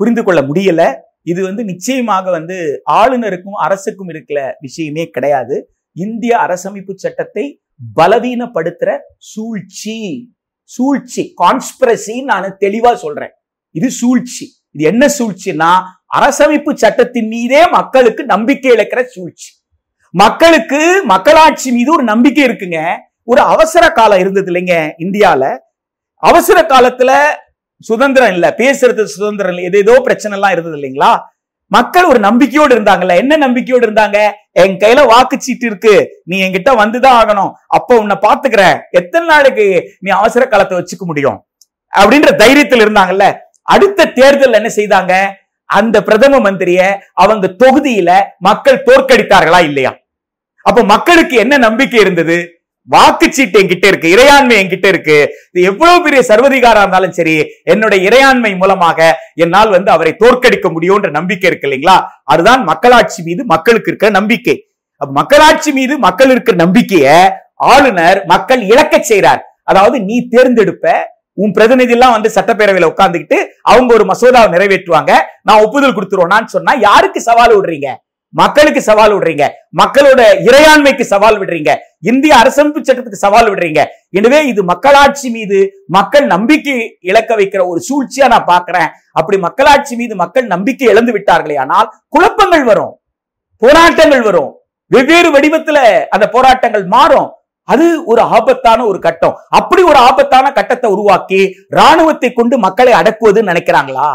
புரிந்து 0.00 0.22
கொள்ள 0.22 0.40
முடியல. 0.48 0.82
இது 1.32 1.40
வந்து 1.48 1.62
நிச்சயமாக 1.70 2.26
வந்து 2.36 2.56
ஆளுநருக்கும் 3.00 3.60
அரசுக்கும் 3.66 4.10
இருக்கிற 4.14 4.38
விஷயமே 4.60 5.04
கிடையாது. 5.16 5.56
இந்திய 5.96 6.32
அரசமைப்பு 6.44 6.92
சட்டத்தை 7.04 7.44
பலவீனப்படுத்துற 7.96 8.98
சூழ்ச்சி. 9.18 10.28
சூழ்ச்சி 10.62 11.34
கான்ஸ்பிரசின்னு 11.42 12.22
நான் 12.22 12.56
தெளிவா 12.60 12.94
சொல்றேன். 12.94 13.30
இது 13.70 13.90
சூழ்ச்சி. 13.90 14.46
இது 14.70 14.84
என்ன 14.84 15.06
சூழ்ச்சின்னா 15.18 15.82
அரசமைப்பு 16.18 16.74
சட்டத்தின் 16.74 17.28
மீதே 17.28 17.66
மக்களுக்கு 17.66 18.24
நம்பிக்கை 18.24 18.72
இழக்கிற 18.72 19.04
சூழ்ச்சி. 19.04 19.52
மக்களுக்கு 20.10 21.02
மக்களாட்சி 21.04 21.72
மீது 21.72 21.92
ஒரு 21.92 22.02
நம்பிக்கை 22.02 22.44
இருக்குங்க. 22.44 22.96
ஒரு 23.22 23.40
அவசர 23.40 23.90
காலம் 23.90 24.18
இருந்தது 24.18 24.52
இல்லைங்க 24.52 24.92
இந்தியால. 24.98 25.58
அவசர 26.14 26.62
காலத்துல 26.62 27.12
சுதந்திரம் 27.80 28.32
இல்ல 28.32 28.54
பேசுறது 28.58 29.04
சுதந்திரம் 29.04 29.56
இல்லை 29.56 29.64
ஏதேதோ 29.64 30.00
பிரச்சனை 30.00 30.38
எல்லாம் 30.38 30.52
இருந்தது 30.52 30.76
இல்லைங்களா? 30.76 31.12
மக்கள் 31.66 32.04
ஒரு 32.04 32.18
நம்பிக்கையோடு 32.18 32.76
இருந்தாங்கல்ல? 32.76 33.16
என்ன 33.16 33.36
நம்பிக்கையோடு 33.36 33.90
இருந்தாங்க? 33.90 34.30
என் 34.50 34.76
கையில 34.76 35.12
வாக்குச்சீட்டு 35.12 35.64
இருக்கு. 35.64 36.22
நீ 36.24 36.42
என்கிட்ட 36.42 36.70
வந்துதான் 36.72 37.16
ஆகணும். 37.20 37.52
அப்ப 37.66 37.96
உன்னை 37.96 38.16
பாத்துக்கிற 38.20 38.80
எத்தனை 38.90 39.26
நாளைக்கு 39.26 39.96
நீ 40.00 40.10
அவசர 40.10 40.46
காலத்தை 40.46 40.78
வச்சுக்க 40.78 41.04
முடியும்? 41.04 41.46
அப்படின்ற 41.98 42.36
தைரியத்தில் 42.36 42.84
இருந்தாங்கல்ல? 42.84 43.36
அடுத்த 43.62 44.06
தேர்தல் 44.06 44.52
என்ன 44.52 44.70
செய்தாங்க? 44.76 45.30
அந்த 45.64 46.02
பிரதம 46.02 46.50
மந்திரிய 46.50 46.98
அவங்க 47.12 47.54
தொகுதியில 47.58 48.22
மக்கள் 48.38 48.82
தோற்கடித்தார்களா 48.86 49.64
இல்லையா? 49.64 49.96
அப்ப 50.62 50.84
மக்களுக்கு 50.84 51.36
என்ன 51.36 51.56
நம்பிக்கை 51.56 52.00
இருந்தது? 52.00 52.53
வாக்குச்சீட்டு 52.88 53.58
என்கிட்ட 53.60 53.86
இருக்கு 53.90 54.08
இறையாண்மை 54.14 54.56
என்கிட்ட 54.62 54.86
இருக்கு. 54.92 55.16
இது 55.52 55.60
எவ்வளவு 55.70 56.02
பெரிய 56.06 56.20
சர்வதிகாரம் 56.30 56.82
இருந்தாலும் 56.84 57.14
சரி 57.18 57.36
என்னுடைய 57.72 57.98
இறையாண்மை 58.08 58.52
மூலமாக 58.62 58.98
என்னால் 59.44 59.74
வந்து 59.76 59.90
அவரை 59.94 60.12
தோற்கடிக்க 60.22 60.68
முடியும்ன்ற 60.74 61.10
நம்பிக்கை 61.18 61.48
இருக்கு 61.50 61.68
இல்லைங்களா? 61.68 61.96
அதுதான் 62.32 62.62
மக்களாட்சி 62.70 63.22
மீது 63.28 63.44
மக்களுக்கு 63.54 63.90
இருக்கிற 63.92 64.10
நம்பிக்கை. 64.18 64.56
மக்களாட்சி 65.00 65.70
மீது 65.78 65.94
மக்கள் 66.06 66.30
இருக்கிற 66.34 66.56
நம்பிக்கைய 66.64 67.08
ஆளுநர் 67.72 68.20
மக்கள் 68.34 68.62
இழக்க 68.72 68.94
செய்றார். 69.10 69.42
அதாவது 69.70 69.96
நீ 70.08 70.16
தேர்ந்தெடுப்ப 70.34 70.86
உன் 71.42 71.54
பிரதிநிதி 71.56 71.94
எல்லாம் 71.94 72.14
வந்து 72.14 72.30
சட்டப்பேரவையில 72.34 72.88
உட்கார்ந்துக்கிட்டு 72.90 73.38
அவங்க 73.70 73.90
ஒரு 73.98 74.04
மசோதாவை 74.10 74.48
நிறைவேற்றுவாங்க. 74.54 75.12
நான் 75.46 75.62
ஒப்புதல் 75.64 75.96
கொடுத்துருவோம்னான்னு 75.96 76.54
சொன்னா 76.56 76.72
யாருக்கு 76.88 77.20
சவால் 77.28 77.54
விடுறீங்க? 77.56 77.88
மக்களுக்கு 78.40 78.80
சவால் 78.88 79.12
விடுறீங்க. 79.14 79.44
மக்களோட 79.80 80.22
இறையாண்மைக்கு 80.48 81.04
சவால் 81.12 81.38
விடுறீங்க. 81.40 81.70
இந்திய 82.10 82.32
அரசமைப்பு 82.42 82.80
சட்டத்துக்கு 82.88 83.24
சவால் 83.24 83.48
விடுறீங்க. 83.50 83.80
எனவே 84.18 84.40
இது 84.52 84.60
மக்களாட்சி 84.72 85.28
மீது 85.36 85.58
மக்கள் 85.96 86.26
நம்பிக்கை 86.34 86.74
இழக்க 87.10 87.30
வைக்கிற 87.40 87.62
ஒரு 87.72 87.80
சூழ்ச்சியா 87.88 88.28
நான் 88.34 88.48
பார்க்கிறேன். 88.52 88.88
அப்படி 89.20 89.38
மக்களாட்சி 89.46 89.94
மீது 90.00 90.14
மக்கள் 90.22 90.46
நம்பிக்கை 90.54 90.88
இழந்து 90.92 91.14
விட்டார்களே 91.16 91.56
ஆனால் 91.64 91.88
குழப்பங்கள் 92.16 92.64
வரும். 92.70 92.92
போராட்டங்கள் 93.62 94.24
வரும். 94.28 94.50
வெவ்வேறு 94.94 95.28
வடிவத்துல 95.34 95.78
அந்த 96.14 96.26
போராட்டங்கள் 96.34 96.84
மாறும். 96.96 97.28
அது 97.72 97.84
ஒரு 98.12 98.22
ஆபத்தான 98.36 98.80
ஒரு 98.90 98.98
கட்டம். 99.04 99.36
அப்படி 99.58 99.82
ஒரு 99.90 99.98
ஆபத்தான 100.08 100.46
கட்டத்தை 100.56 100.88
உருவாக்கி 100.94 101.38
ராணுவத்தை 101.78 102.30
கொண்டு 102.38 102.56
மக்களை 102.64 102.92
அடக்குவதுன்னு 102.98 103.50
நினைக்கிறாங்களா? 103.52 104.08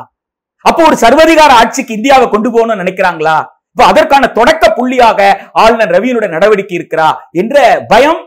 அப்போ 0.66 0.82
ஒரு 0.90 0.98
சர்வதிகார 1.04 1.52
ஆட்சிக்கு 1.62 1.98
இந்தியாவை 1.98 2.28
கொண்டு 2.34 2.50
போகணும்னு 2.56 2.82
நினைக்கிறாங்களா? 2.84 3.38
இப்ப 3.80 3.92
அதற்கான 3.92 4.28
தொடக்க 4.38 4.64
புள்ளியாக 4.78 5.20
ஆளுநர் 5.62 5.92
ரவியினுடைய 5.96 6.30
நடவடிக்கை 6.34 6.74
இருக்கிறா 6.78 7.06
என்ற 7.42 7.58
பயம் 7.92 8.18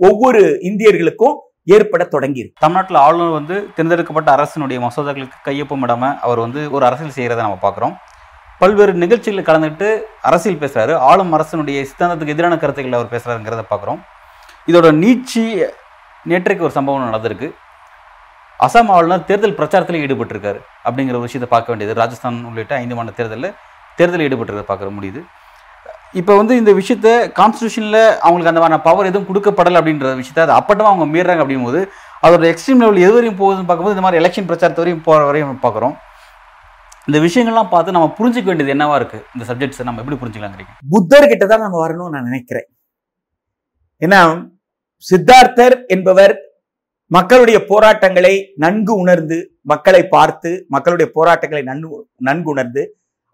ஒவ்வொரு 0.00 0.40
இந்தியர்களுக்கும் 0.68 1.38
ஏற்பட 1.74 2.02
தொடங்கி 2.12 2.42
தமிழ்நாட்டில் 2.62 2.98
ஆளுநர் 3.04 3.34
வந்து 3.38 3.56
தேர்ந்தெடுக்கப்பட்ட 3.76 4.30
அரசினுடைய 4.36 4.78
மசோதாக்களுக்கு 4.84 5.38
கையொப்பம் 5.46 5.82
இடாம 5.86 6.10
அவர் 6.26 6.40
வந்து 6.44 6.60
ஒரு 6.76 6.84
அரசியல் 6.88 7.16
செய்கிறத 7.16 7.44
நம்ம 7.46 7.58
பார்க்குறோம். 7.64 7.94
பல்வேறு 8.60 8.92
நிகழ்ச்சிகளில் 9.04 9.48
கலந்துட்டு 9.48 9.88
அரசியல் 10.30 10.60
பேசுகிறாரு 10.62 10.94
ஆளும் 11.08 11.34
அரசனுடைய 11.38 11.80
சித்தாந்தத்துக்கு 11.92 12.34
எதிரான 12.36 12.58
கருத்துக்களை 12.64 12.98
அவர் 12.98 13.12
பேசுகிறாருங்கிறத 13.14 13.64
பார்க்குறோம். 13.72 14.00
இதோட 14.70 14.92
நீச்சி 15.02 15.42
நேற்றைக்கு 16.32 16.66
ஒரு 16.68 16.76
சம்பவம் 16.78 17.08
நடந்திருக்கு. 17.08 17.48
அசாம் 18.60 18.92
ஆளுநர் 18.98 19.26
தேர்தல் 19.32 19.58
பிரச்சாரத்தில் 19.58 20.00
ஈடுபட்டிருக்காரு 20.04 20.62
அப்படிங்கிற 20.86 21.18
ஒரு 21.20 21.26
விஷயத்தை 21.28 21.50
பார்க்க 21.56 21.74
வேண்டியது. 21.74 21.98
ராஜஸ்தான் 22.02 22.40
உள்ளிட்ட 22.50 22.74
ஐந்து 22.84 22.96
மாநில 23.00 23.16
தேர்தலில் 23.20 23.50
தேர்தலில் 24.00 24.26
ஈடுபட்டிருக்க 24.28 24.66
பார்க்க 24.72 24.96
முடியுது. 24.98 25.22
இப்போ 26.20 26.32
வந்து 26.40 26.54
இந்த 26.60 26.70
விஷயத்த 26.78 27.08
கான்ஸ்டியூஷனில் 27.38 28.00
அவங்களுக்கு 28.24 28.52
அந்த 28.52 28.62
மாதிரி 28.62 28.84
பவர் 28.86 29.08
எதுவும் 29.10 29.26
கொடுக்கப்படலை 29.30 29.78
அப்படின்ற 29.80 30.14
விஷயத்த 30.20 30.46
அது 30.46 30.54
அப்பட்டமாக 30.60 30.92
அவங்க 30.92 31.06
மீறுறாங்க 31.14 31.42
அப்படிங்கும்போது 31.44 31.80
அதோட 32.26 32.46
எக்ஸ்ட்ரீம் 32.52 32.80
லெவல் 32.82 33.04
எது 33.06 33.12
வரையும் 33.16 33.40
போகுதுன்னு 33.40 33.68
பார்க்கும்போது 33.68 33.96
இந்த 33.96 34.04
மாதிரி 34.06 34.20
எலெக்ஷன் 34.20 34.48
பிரச்சாரத்து 34.48 34.82
வரையும் 34.82 35.04
போகிற 35.08 35.20
வரையும் 35.28 35.48
நம்ம 35.48 35.62
பார்க்குறோம். 35.66 35.94
இந்த 37.08 37.18
விஷயங்கள்லாம் 37.26 37.70
பார்த்து 37.74 37.94
நம்ம 37.96 38.08
புரிஞ்சுக்க 38.18 38.48
வேண்டியது 38.50 38.74
என்னவா 38.74 38.96
இருக்குது 39.00 39.24
இந்த 39.34 39.44
சப்ஜெக்ட்ஸை 39.50 39.84
நம்ம 39.88 40.02
எப்படி 40.02 40.18
புரிஞ்சுக்கலாங்கிறீங்க 40.22 40.74
புத்தர்கிட்ட 40.94 41.44
தான் 41.52 41.64
நம்ம 41.66 41.78
வரணும்னு 41.84 42.14
நான் 42.16 42.28
நினைக்கிறேன். 42.30 42.68
ஏன்னா 44.02 44.20
சித்தார்த்தர் 45.04 45.76
என்பவர் 45.94 46.34
மக்களுடைய 47.10 47.58
போராட்டங்களை 47.70 48.34
நன்கு 48.64 48.92
உணர்ந்து 49.02 49.38
மக்களை 49.72 50.02
பார்த்து 50.16 50.50
மக்களுடைய 50.74 51.06
போராட்டங்களை 51.16 51.62
நன்கு 51.70 51.88
நன்கு 52.28 52.48
உணர்ந்து 52.52 52.82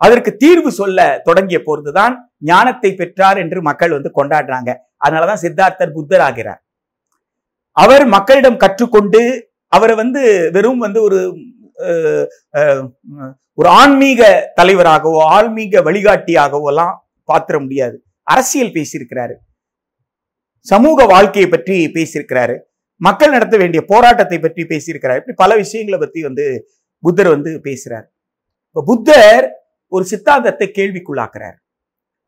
அதற்கு 0.00 0.31
தீர்வு 0.37 0.71
சொல்ல 0.73 1.00
தொடங்கிய 1.25 1.59
பொழுதுதான் 1.62 2.15
ஞானத்தை 2.45 2.91
பெற்றார் 2.95 3.38
என்று 3.38 3.59
மக்கள் 3.62 3.97
வந்து 3.97 4.11
கொண்டாடுறாங்க. 4.15 4.71
அதனாலதான் 5.05 5.43
சித்தார்த்தர் 5.45 5.93
புத்தர் 5.93 6.21
ஆகிறார் 6.21 6.61
அவர் 7.76 8.05
மக்களிடம் 8.07 8.57
கற்றுக்கொண்டு 8.57 9.23
அவரை 9.73 9.95
வந்து 9.97 10.23
வெறும் 10.50 10.79
வந்து 10.79 11.00
ஒரு 11.03 11.19
அஹ், 12.59 12.85
ஒரு 13.59 13.69
ஆன்மீக 13.81 14.21
தலைவராகவோ 14.57 15.21
ஆன்மீக 15.31 15.83
வழிகாட்டியாகவோ 15.83 16.69
எல்லாம் 16.69 16.95
பாத்திர 17.29 17.57
முடியாது. 17.59 17.97
அரசியல் 18.26 18.73
பேசியிருக்கிறாரு. 18.73 19.35
சமூக 20.67 21.05
வாழ்க்கையை 21.05 21.49
பற்றி 21.49 21.76
பேசியிருக்கிறாரு. 21.95 22.55
மக்கள் 23.00 23.31
நடத்த 23.31 23.57
வேண்டிய 23.57 23.81
போராட்டத்தை 23.85 24.38
பற்றி 24.38 24.62
பேசியிருக்கிறார். 24.65 25.21
இப்படி 25.21 25.37
பல 25.37 25.55
விஷயங்களை 25.57 25.99
பத்தி 25.99 26.23
வந்து 26.23 26.47
புத்தர் 27.03 27.29
வந்து 27.29 27.50
பேசுறார். 27.65 28.07
இப்ப 28.69 28.85
புத்தர் 28.87 29.47
ஒரு 29.88 30.05
சித்தாந்தத்தை 30.05 30.71
கேள்விக்குள்ளாக்குறார். 30.75 31.55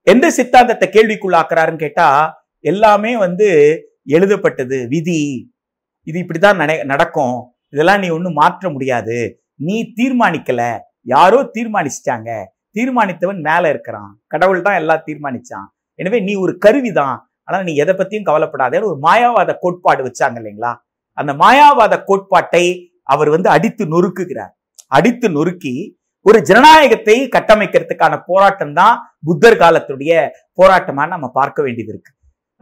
எந்த 0.02 0.30
சித்தாந்தத்தை 0.30 0.88
கேள்விக்குள்ளாக்குறாருன்னு 0.88 1.76
கேட்டா 1.76 2.34
எல்லாமே 2.58 3.16
வந்து 3.16 3.80
எழுதப்பட்டது 4.04 4.88
விதி. 4.88 5.54
இது 6.02 6.20
இப்படிதான் 6.20 6.56
நட- 6.56 6.84
நடக்கும். 6.84 7.52
இதெல்லாம் 7.68 8.00
நீ 8.00 8.08
ஒண்ணும் 8.08 8.32
மாற்ற 8.32 8.70
முடியாது. 8.70 9.42
நீ 9.54 9.92
தீர்மானிக்கல. 9.96 10.78
யாரோ 11.00 11.50
தீர்மானிச்சிட்டாங்க. 11.54 12.44
தீர்மானித்தவன் 12.74 13.40
மேல 13.40 13.68
இருக்கிறான். 13.68 14.22
கடவுள் 14.26 14.62
தான் 14.62 14.74
எல்லாம் 14.74 15.02
தீர்மானிச்சான். 15.06 15.90
எனவே 15.94 16.20
நீ 16.20 16.34
ஒரு 16.34 16.58
கருவிதான். 16.66 17.18
ஆனா 17.42 17.62
நீ 17.62 17.74
எதை 17.74 17.94
பத்தியும் 17.94 18.28
கவலைப்படாதேன்னு 18.28 18.84
ஒரு 18.84 18.98
மாயாவாத 19.02 19.56
கோட்பாடு 19.60 20.04
வச்சாங்க 20.04 20.38
இல்லைங்களா? 20.38 20.76
அந்த 21.12 21.32
மாயாவாத 21.32 22.02
கோட்பாட்டை 22.04 22.92
அவர் 23.02 23.28
வந்து 23.28 23.48
அடித்து 23.48 23.84
நொறுக்குகிறார். 23.84 24.50
அடித்து 24.86 25.30
நொறுக்கி 25.30 25.97
ஒரு 26.28 26.38
ஜனநாயகத்தை 26.40 27.16
கட்டமைக்கிறதுக்கான 27.34 28.14
போராட்டம் 28.26 28.72
தான் 28.72 28.94
புத்தர் 29.26 29.60
காலத்துடைய 29.60 30.12
போராட்டமா 30.58 31.04
நம்ம 31.06 31.26
பார்க்க 31.34 31.62
வேண்டியது 31.62 31.92
இருக்கு 31.92 32.10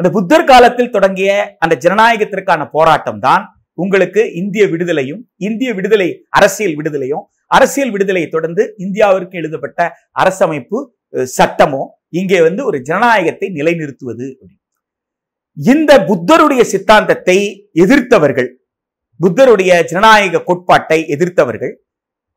அந்த 0.01 0.09
புத்தர் 0.11 0.45
காலத்தில் 0.45 0.91
தொடங்கிய 0.91 1.31
அந்த 1.59 1.75
ஜனநாயகத்திற்கான 1.81 2.63
போராட்டம் 2.71 3.21
தான் 3.21 3.45
உங்களுக்கு 3.79 4.23
இந்திய 4.33 4.65
விடுதலையும் 4.67 5.23
இந்திய 5.41 5.71
விடுதலை 5.75 6.09
அரசியல் 6.31 6.77
விடுதலையும் 6.77 7.25
அரசியல் 7.51 7.91
விடுதலையை 7.91 8.29
தொடர்ந்து 8.29 8.63
இந்தியாவிற்கு 8.79 9.35
எழுதப்பட்ட 9.37 9.81
அரசமைப்பு 10.17 10.79
சட்டமோ 11.33 11.83
இங்கே 12.11 12.41
வந்து 12.41 12.63
ஒரு 12.65 12.79
ஜனநாயகத்தை 12.83 13.49
நிலைநிறுத்துவது 13.51 14.27
அப்படின்னு. 14.33 14.63
இந்த 15.57 15.93
புத்தருடைய 16.05 16.63
சித்தாந்தத்தை 16.65 17.37
எதிர்த்தவர்கள் 17.83 18.49
புத்தருடைய 19.21 19.73
ஜனநாயக 19.83 20.43
கோட்பாட்டை 20.43 20.99
எதிர்த்தவர்கள் 21.09 21.73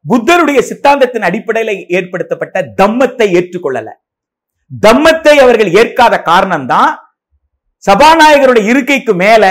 புத்தருடைய 0.05 0.59
சித்தாந்தத்தின் 0.61 1.21
அடிப்படையில் 1.21 1.87
ஏற்படுத்தப்பட்ட 1.87 2.73
தம்மத்தை 2.81 3.27
ஏற்றுக்கொள்ளல. 3.39 3.89
தம்மத்தை 4.87 5.35
அவர்கள் 5.35 5.71
ஏற்காத 5.73 6.21
காரணம்தான் 6.25 6.91
சபாநாயகருடைய 7.83 8.65
இருக்கைக்கு 8.67 9.13
மேல 9.13 9.43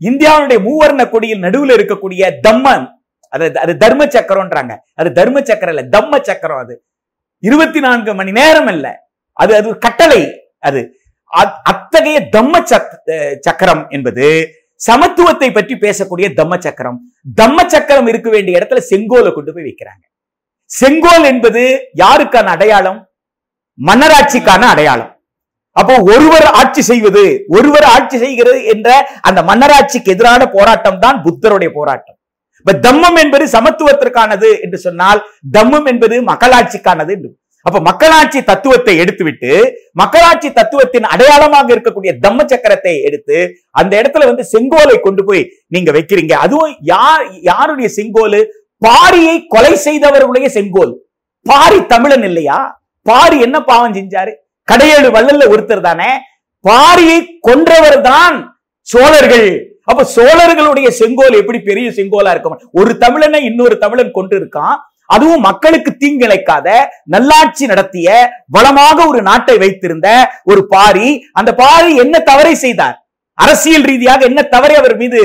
இந்தியாவுடைய 0.00 0.58
மூவர்ண 0.68 1.10
கொடியில் 1.10 1.38
நடுவில் 1.38 1.76
இருக்கக்கூடிய 1.76 2.38
தம்மன் 2.48 2.86
அது 3.32 3.58
அது 3.60 3.76
தர்ம 3.76 4.06
சக்கரம்ன்றாங்க. 4.06 4.76
அது 4.94 5.12
தர்ம 5.12 5.42
சக்கரம் 5.42 5.76
இல்ல 5.76 5.98
தம்ம 5.98 6.20
சக்கரம் 6.22 6.58
அது. 6.58 6.84
இருபத்தி 7.42 7.80
நான்கு 7.80 8.14
மணி 8.14 8.32
நேரம் 8.32 8.66
இல்ல. 8.66 8.86
அது 9.32 9.56
அது 9.56 9.78
கட்டளை. 9.78 10.22
அது 10.58 10.80
அத்தகைய 11.62 12.28
தம்ம 12.36 12.54
அஹ் 13.06 13.36
சக்கரம் 13.40 13.88
என்பது 13.88 14.26
சமத்துவத்தை 14.80 15.48
பற்றி 15.56 15.74
பேசக்கூடிய 15.84 16.26
தம்ம 16.38 16.54
சக்கரம் 16.66 16.98
தம்ம 17.40 17.58
சக்கரம் 17.74 18.08
இருக்க 18.12 18.28
வேண்டிய 18.34 18.58
இடத்துல 18.58 18.82
செங்கோலை 18.90 19.30
கொண்டு 19.32 19.52
போய் 19.54 19.68
வைக்கிறாங்க. 19.68 20.04
செங்கோல் 20.70 21.26
என்பது 21.32 21.62
யாருக்கான 22.02 22.52
அடையாளம்? 22.56 22.98
மன்னராட்சிக்கான 23.78 24.62
அடையாளம். 24.74 25.12
அப்போ 25.80 25.94
ஒருவர் 26.12 26.46
ஆட்சி 26.60 26.82
செய்வது 26.90 27.24
ஒருவர் 27.56 27.86
ஆட்சி 27.94 28.16
செய்கிறது 28.22 28.60
என்ற 28.72 28.88
அந்த 29.28 29.40
மன்னராட்சிக்கு 29.50 30.12
எதிரான 30.14 30.42
போராட்டம் 30.56 31.02
தான் 31.04 31.18
புத்தருடைய 31.26 31.70
போராட்டம். 31.78 32.16
இப்ப 32.60 32.74
தம்மம் 32.86 33.18
என்பது 33.24 33.44
சமத்துவத்திற்கானது 33.56 34.48
என்று 34.64 34.78
சொன்னால் 34.86 35.20
தம்மம் 35.56 35.86
என்பது 35.92 36.16
மக்களாட்சிக்கானது 36.30 37.12
என்று. 37.16 37.30
அப்ப 37.66 37.78
மக்களாட்சி 37.88 38.40
தத்துவத்தை 38.50 38.94
எடுத்துவிட்டு 39.02 39.50
மக்களாட்சி 40.00 40.48
தத்துவத்தின் 40.58 41.06
அடையாளமாக 41.14 41.68
இருக்கக்கூடிய 41.74 42.12
தம்ம 42.24 42.44
சக்கரத்தை 42.52 42.94
எடுத்து 43.08 43.38
அந்த 43.80 43.92
இடத்துல 44.00 44.26
வந்து 44.30 44.44
செங்கோலை 44.52 44.96
கொண்டு 45.00 45.22
போய் 45.24 45.42
நீங்க 45.74 45.90
வைக்கிறீங்க. 45.96 46.34
அதுவும் 46.44 46.74
யார் 46.94 47.24
யாருடைய 47.50 47.88
செங்கோல்? 47.98 48.38
பாரியை 48.82 49.36
கொலை 49.54 49.72
செய்தவர்களுடைய 49.86 50.48
செங்கோல். 50.56 50.92
பாரி 51.46 51.78
தமிழன் 51.92 52.26
இல்லையா? 52.30 52.58
பாரி 53.06 53.36
என்ன 53.46 53.56
பாவம் 53.70 53.96
செஞ்சாரு? 53.98 54.32
கடையேழு 54.68 55.08
வள்ளல்ல 55.16 55.44
ஒருத்தர் 55.54 55.86
தானே? 55.88 56.10
பாரியை 56.64 57.18
கொன்றவர் 57.48 57.98
தான் 58.10 58.36
சோழர்கள். 58.86 59.48
அப்ப 59.90 60.04
சோழர்களுடைய 60.16 60.88
செங்கோல் 61.00 61.38
எப்படி 61.40 61.58
பெரிய 61.68 61.88
செங்கோலா 61.98 62.32
இருக்கும்? 62.34 62.58
ஒரு 62.80 62.92
தமிழனை 63.04 63.40
இன்னொரு 63.50 63.76
தமிழன் 63.84 64.16
கொண்டு 64.18 64.34
இருக்கான் 64.38 64.76
அதுவும் 65.08 65.40
மக்களுக்கு 65.40 65.96
தீங்கிழைக்காத 66.00 66.68
நல்லாட்சி 67.04 67.66
நடத்திய 67.66 68.08
வளமாக 68.46 69.06
ஒரு 69.06 69.22
நாட்டை 69.22 69.58
வைத்திருந்த 69.58 70.08
ஒரு 70.44 70.66
பாரி. 70.66 71.08
அந்த 71.32 71.54
பாரி 71.54 71.96
என்ன 71.96 72.18
தவறை 72.20 72.54
செய்தார்? 72.54 72.96
அரசியல் 73.38 73.82
ரீதியாக 73.82 74.24
என்ன 74.24 74.42
தவறை 74.42 74.76
அவர் 74.76 74.96
மீது 74.96 75.20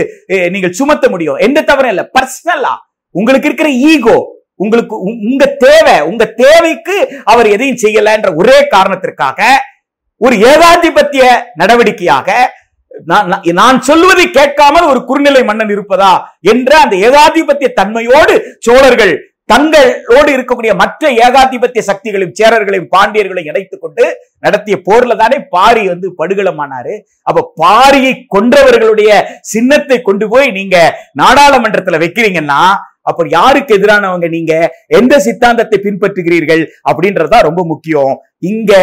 நீங்கள் 0.49 0.71
சுமத்த 0.71 1.09
முடியும்? 1.09 1.35
எந்த 1.37 1.61
தவறும் 1.61 1.89
இல்ல. 1.89 2.09
பர்சனலா 2.13 2.73
உங்களுக்கு 3.15 3.47
இருக்கிற 3.47 3.69
ஈகோ 3.87 4.17
உங்களுக்கு 4.55 4.95
உ- 4.99 5.19
உங்க 5.23 5.45
தேவை 5.59 6.01
உங்க 6.01 6.25
தேவைக்கு 6.35 6.95
அவர் 7.23 7.47
எதையும் 7.47 7.81
செய்யலன்ற 7.81 8.35
ஒரே 8.35 8.67
காரணத்திற்காக 8.67 9.39
ஒரு 10.21 10.35
ஏகாதிபத்திய 10.43 11.23
நடவடிக்கையாக 11.59 12.27
நான் 13.05 13.27
நான்- 13.27 13.53
நான் 13.53 13.81
சொல்வதை 13.81 14.25
கேட்காமல் 14.29 14.85
ஒரு 14.85 15.05
குறுநிலை 15.05 15.43
மன்னன் 15.43 15.69
இருப்பதா 15.69 16.11
என்ற 16.45 16.77
அந்த 16.79 16.95
ஏகாதிபத்திய 16.97 17.69
தன்மையோடு 17.75 18.35
சோழர்கள் 18.59 19.13
தங்களோடு 19.49 20.29
இருக்கக்கூடிய 20.35 20.71
மற்ற 20.75 21.09
ஏகாதிபத்திய 21.25 21.81
சக்திகளையும் 21.87 22.37
சேரர்களையும் 22.39 22.91
பாண்டியர்களையும் 22.95 23.49
இணைத்துக் 23.51 23.81
கொண்டு 23.81 24.05
நடத்திய 24.39 24.75
போர்ல 24.87 25.15
தானே 25.15 25.37
பாரி 25.55 25.83
வந்து 25.87 26.07
படுகளமானாரு 26.17 26.93
அப்ப 27.21 27.45
பாரியை 27.63 28.13
கொன்றவர்களுடைய 28.35 29.11
சின்னத்தை 29.41 30.01
கொண்டு 30.01 30.27
போய் 30.29 30.51
நீங்க 30.51 30.77
நாடாளுமன்றத்துல 31.21 31.99
வைக்கிறீங்கன்னா 32.03 32.63
அப்ப 33.09 33.25
யாருக்கு 33.29 33.75
எதிரானவங்க 33.77 34.27
நீங்க? 34.29 34.53
எந்த 34.87 35.19
சித்தாந்தத்தை 35.19 35.77
பின்பற்றுகிறீர்கள்? 35.83 36.61
அப்படின்றதா 36.89 37.39
ரொம்ப 37.41 37.61
முக்கியம். 37.65 38.13
இங்க 38.51 38.73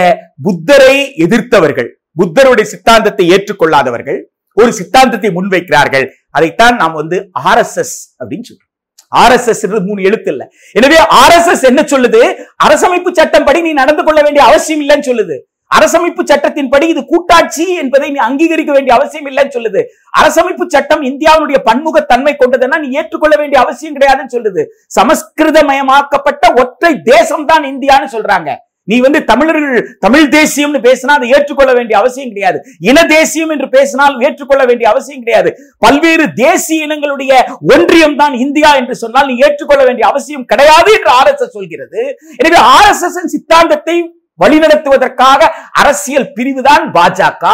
புத்தரை 0.42 0.96
எதிர்த்தவர்கள் 1.16 1.88
புத்தருடைய 2.18 2.66
சித்தாந்தத்தை 2.68 3.26
ஏற்றுக்கொள்ளாதவர்கள் 3.30 4.18
ஒரு 4.56 4.72
சித்தாந்தத்தை 4.72 5.30
முன்வைக்கிறார்கள். 5.30 6.06
அதைத்தான் 6.30 6.76
நாம் 6.76 6.92
வந்து 6.92 7.30
ஆர்எஸ்எஸ் 7.50 7.96
அப்படின்னு 8.20 8.48
சொல்றோம். 8.50 8.69
ஆர்எஸ்எஸ் 9.14 9.84
மூணு 9.84 10.02
எழுத்து 10.02 10.30
இல்ல. 10.30 10.50
எனவே 10.72 10.96
ஆர்எஸ்எஸ் 10.96 11.62
என்ன 11.62 11.82
சொல்லுது? 11.82 12.34
அரசமைப்பு 12.64 13.12
சட்டம் 13.12 13.44
படி 13.44 13.60
நீ 13.60 13.72
நடந்து 13.72 14.04
கொள்ள 14.04 14.22
வேண்டிய 14.22 14.44
அவசியம் 14.44 14.88
இல்லைன்னு 14.88 15.08
சொல்லுது. 15.10 15.38
அரசமைப்பு 15.78 16.22
சட்டத்தின்படி 16.30 16.82
இது 16.82 17.04
கூட்டாட்சி 17.04 17.74
என்பதை 17.74 18.10
நீ 18.10 18.18
அங்கீகரிக்க 18.18 18.72
வேண்டிய 18.72 18.96
அவசியம் 18.96 19.26
இல்லைன்னு 19.26 19.54
சொல்லுது. 19.56 19.82
அரசமைப்பு 20.20 20.64
சட்டம் 20.66 21.02
இந்தியாவுடைய 21.02 21.58
பன்முகத்தன்மை 21.68 22.34
கொண்டதுன்னா 22.38 22.78
நீ 22.78 22.90
ஏற்றுக்கொள்ள 22.90 23.36
வேண்டிய 23.36 23.62
அவசியம் 23.62 23.96
கிடையாதுன்னு 23.96 24.34
சொல்லுது. 24.36 24.64
சமஸ்கிருதமயமாக்கப்பட்ட 25.00 26.60
ஒற்றை 26.60 27.02
தேசம் 27.02 27.46
தான் 27.46 27.62
இந்தியான்னு 27.62 28.08
சொல்றாங்க. 28.16 28.56
நீ 28.92 28.98
வந்து 29.06 29.20
தமிழர்கள் 29.30 29.80
தமிழ் 30.04 30.28
தேசியம்னு 30.36 30.80
பேசினா 30.86 31.16
அதை 31.18 31.28
ஏற்றுக்கொள்ள 31.36 31.72
வேண்டிய 31.78 31.96
அவசியம் 32.02 32.32
கிடையாது. 32.32 32.60
இன 32.90 33.04
தேசியம் 33.16 33.52
என்று 33.56 33.68
பேசினால் 33.76 34.14
ஏற்றுக்கொள்ள 34.26 34.62
வேண்டிய 34.70 34.86
அவசியம் 34.92 35.24
கிடையாது. 35.24 35.52
பல்வேறு 35.86 36.26
தேசிய 36.44 36.86
இனங்களுடைய 36.86 37.32
ஒன்றியம் 37.74 38.16
தான் 38.22 38.36
இந்தியா 38.44 38.72
என்று 38.82 38.96
சொன்னால் 39.02 39.28
நீ 39.32 39.36
ஏற்றுக்கொள்ள 39.48 39.82
வேண்டிய 39.88 40.06
அவசியம் 40.12 40.48
கிடையாது 40.52 40.92
என்று 40.98 41.12
ஆர் 41.18 41.30
எஸ் 41.32 41.44
எஸ் 41.46 41.56
சொல்கிறது. 41.58 42.02
எனவே 42.40 42.58
ஆர் 42.76 42.88
எஸ் 42.92 43.04
எஸ் 43.08 43.20
சித்தாந்தத்தை 43.34 43.98
வழிநடத்துவதற்காக 44.42 45.48
அரசியல் 45.80 46.28
பிரிவுதான் 46.36 46.84
பாஜக. 46.94 47.44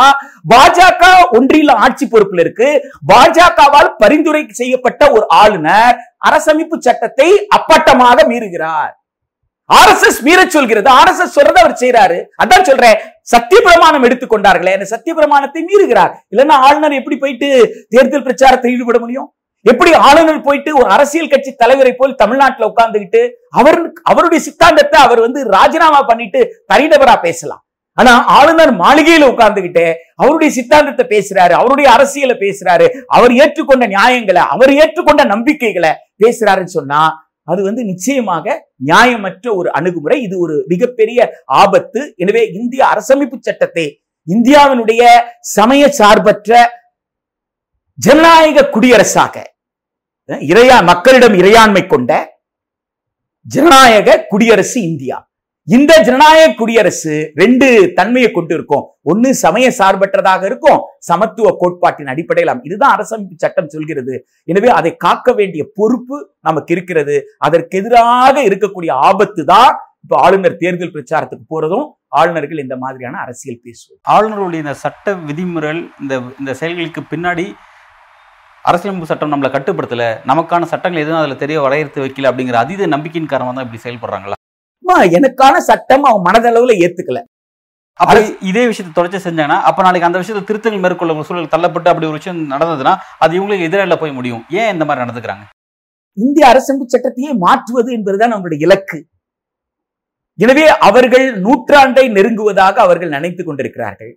பாஜக 0.52 1.05
ஒன்றியில் 1.38 1.73
ஆட்சி 1.85 2.05
பொறுப்பில் 2.12 2.43
இருக்கு. 2.43 2.69
பாஜகவால் 3.12 3.90
பரிந்துரை 4.02 4.43
செய்யப்பட்ட 4.61 5.02
ஒரு 5.16 5.25
ஆளுநர் 5.40 5.97
அரசமைப்பு 6.28 6.78
சட்டத்தை 6.87 7.28
அப்பட்டமாக 7.59 8.26
மீறுகிறார். 8.33 8.93
ஆர்எஸ்எஸ் 9.71 10.19
மீற 10.27 10.41
சொல்கிறது. 10.57 10.89
ஆர்எஸ்எஸ் 10.99 11.37
சொல்றதை 11.37 11.61
அவர் 11.63 11.81
செய்யறாரு 11.83 12.19
அதான் 12.43 12.67
சொல்றேன். 12.69 12.99
சத்திய 13.33 13.61
பிரமாணம் 13.69 14.05
எடுத்துக்கொண்டார்களே 14.09 14.75
அந்த 14.77 14.87
சத்திய 14.93 15.15
பிரமாணத்தை 15.21 15.63
மீறுகிறார். 15.71 16.13
இல்லைன்னா 16.33 16.57
ஆளுநர் 16.67 16.99
எப்படி 17.01 17.17
போயிட்டு 17.25 17.49
தேர்தல் 17.95 18.27
பிரச்சாரத்தை 18.29 18.71
ஈடுபட 18.75 18.99
முடியும்? 19.05 19.29
எப்படி 19.65 19.93
ஆளுநர் 20.09 20.45
போயிட்டு 20.47 20.71
ஒரு 20.81 20.89
அரசியல் 20.97 21.31
கட்சி 21.31 21.51
தலைவரை 21.63 21.93
போல் 21.93 22.19
தமிழ்நாட்டுல 22.23 22.69
உட்கார்ந்துகிட்டு 22.73 23.23
அவர் 23.61 23.79
அவருடைய 24.11 24.41
சித்தாந்தத்தை 24.49 24.99
அவர் 25.07 25.21
வந்து 25.27 25.41
ராஜினாமா 25.57 26.01
பண்ணிட்டு 26.11 26.41
தனிநபரா 26.73 27.15
பேசலாம். 27.27 27.63
ஆனா 27.99 28.13
ஆளுநர் 28.39 28.73
மாளிகையில 28.81 29.29
உட்கார்ந்துகிட்டு 29.33 29.85
அவருடைய 30.23 30.51
சித்தாந்தத்தை 30.57 31.05
பேசுறாரு 31.13 31.55
அவருடைய 31.61 31.87
அரசியலை 31.97 32.37
பேசுறாரு 32.43 32.87
அவர் 33.17 33.33
ஏற்றுக்கொண்ட 33.43 33.85
நியாயங்களை 33.95 34.43
அவர் 34.55 34.73
ஏற்றுக்கொண்ட 34.83 35.25
நம்பிக்கைகளை 35.35 35.93
பேசுறாருன்னு 36.25 36.77
சொன்னா 36.79 37.01
அது 37.49 37.61
வந்து 37.62 37.83
நிச்சயமாக 37.85 38.57
நியாயமற்ற 38.91 39.47
ஒரு 39.57 39.69
அணுகுமுறை. 39.71 40.17
இது 40.23 40.35
ஒரு 40.38 40.55
மிகப்பெரிய 40.73 41.19
ஆபத்து. 41.45 42.00
எனவே 42.17 42.43
இந்திய 42.59 42.83
அரசமைப்பு 42.93 43.38
சட்டத்தை 43.49 43.87
இந்தியாவினுடைய 44.26 45.03
சமய 45.57 45.83
சார்பற்ற 45.99 46.53
ஜனநாயக 47.99 48.69
குடியரசாக 48.75 49.45
இறையா 50.53 50.76
மக்களிடம் 50.91 51.37
இறையாண்மை 51.41 51.83
கொண்ட 51.87 52.12
ஜனநாயக 53.47 54.19
குடியரசு 54.31 54.79
இந்தியா. 54.91 55.19
இந்த 55.75 55.93
ஜனநாயக 56.07 56.51
குடியரசு 56.59 57.15
ரெண்டு 57.41 57.69
தன்மையை 57.97 58.29
கொண்டு 58.35 58.53
இருக்கும் 58.57 58.85
ஒன்னு 59.11 59.29
சமய 59.45 59.67
சார்பற்றதாக 59.79 60.43
இருக்கும். 60.51 60.81
சமத்துவ 61.09 61.49
கோட்பாட்டின் 61.63 62.11
அடிப்படையில் 62.13 62.53
இதுதான் 62.69 62.95
அரசமைப்பு 62.97 63.37
சட்டம் 63.45 63.71
சொல்கிறது. 63.75 64.15
எனவே 64.53 64.71
அதை 64.79 64.93
காக்க 65.05 65.35
வேண்டிய 65.41 65.63
பொறுப்பு 65.79 66.19
நமக்கு 66.49 66.73
இருக்கிறது. 66.77 67.17
அதற்கு 67.49 67.81
எதிராக 67.81 68.37
இருக்கக்கூடிய 68.51 68.93
ஆபத்து 69.09 69.45
தான் 69.53 69.73
இப்ப 70.05 70.17
ஆளுநர் 70.25 70.61
தேர்தல் 70.63 70.95
பிரச்சாரத்துக்கு 70.95 71.47
போறதும் 71.55 71.87
ஆளுநர்கள் 72.21 72.63
இந்த 72.65 72.75
மாதிரியான 72.85 73.19
அரசியல் 73.25 73.61
பேசுவது. 73.67 73.99
ஆளுநருடைய 74.17 74.65
இந்த 74.65 74.77
சட்ட 74.85 75.17
விதிமுறைகள் 75.29 75.83
இந்த 76.05 76.15
இந்த 76.41 76.55
செயல்களுக்கு 76.63 77.05
பின்னாடி 77.13 77.47
அரசியலமைப்பு 78.65 79.13
சட்டம் 79.13 79.35
நம்மளை 79.35 79.53
கட்டுப்படுத்தல. 79.57 80.05
நமக்கான 80.33 80.69
சட்டங்கள் 80.75 81.05
எதுவும் 81.05 81.21
அதுல 81.25 81.43
தெரிய 81.45 81.59
வரையறுத்து 81.67 82.05
வைக்கல 82.07 82.31
அப்படிங்கிற 82.33 82.59
அதீத 82.65 82.93
நம்பிக்கையின் 82.97 83.33
காரணமாக 83.35 83.57
தான் 83.57 83.69
இப்படி 83.69 83.87
செயல்படுறாங்களா? 83.87 84.37
எனக்கான 85.19 85.57
சட்டம் 85.71 86.05
அவன் 86.11 86.26
மனதளவுல 86.28 86.75
ஏத்துக்கல. 86.85 87.21
அப்ப 88.00 88.21
இதே 88.50 88.62
விஷயத்தை 88.71 88.93
தொடர்ச்சி 88.95 89.19
செஞ்சாங்கன்னா 89.26 89.59
அப்ப 89.69 89.83
நாளைக்கு 89.83 90.09
அந்த 90.09 90.19
விஷயத்தை 90.23 90.43
திருத்தங்கள் 90.49 90.83
மேற்கொள்ள 90.85 91.23
சூழல் 91.28 91.52
தள்ளப்பட்டு 91.55 91.90
அப்படி 91.90 92.09
ஒரு 92.09 92.19
விஷயம் 92.19 92.40
நடந்ததுன்னா 92.55 92.93
அது 93.25 93.38
இவங்களுக்கு 93.38 93.69
எதிரால 93.69 93.97
போய் 94.00 94.16
முடியும். 94.19 94.43
ஏன் 94.61 94.73
இந்த 94.75 94.85
மாதிரி 94.85 95.05
நடந்துக்கிறாங்க? 95.05 95.45
இந்திய 96.16 96.45
அரசமைப்பு 96.52 96.95
சட்டத்தையே 96.95 97.31
மாற்றுவது 97.45 97.90
என்பதுதான் 97.93 98.33
நம்முடைய 98.35 98.66
இலக்கு. 98.66 98.99
எனவே 100.38 100.66
அவர்கள் 100.88 101.26
நூற்றாண்டை 101.47 102.05
நெருங்குவதாக 102.16 102.75
அவர்கள் 102.87 103.14
நினைத்துக் 103.16 103.49
கொண்டிருக்கிறார்கள். 103.49 104.12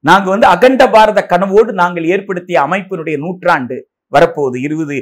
நாங்க 0.00 0.26
வந்து 0.30 0.46
அகண்ட 0.46 0.82
பாரத 0.90 1.26
கனவோடு 1.32 1.72
நாங்கள் 1.80 2.04
ஏற்படுத்திய 2.04 2.58
அமைப்பினுடைய 2.66 3.16
நூற்றாண்டு 3.18 3.76
வரப்போகுது 4.14 4.56
இருபது 4.66 4.96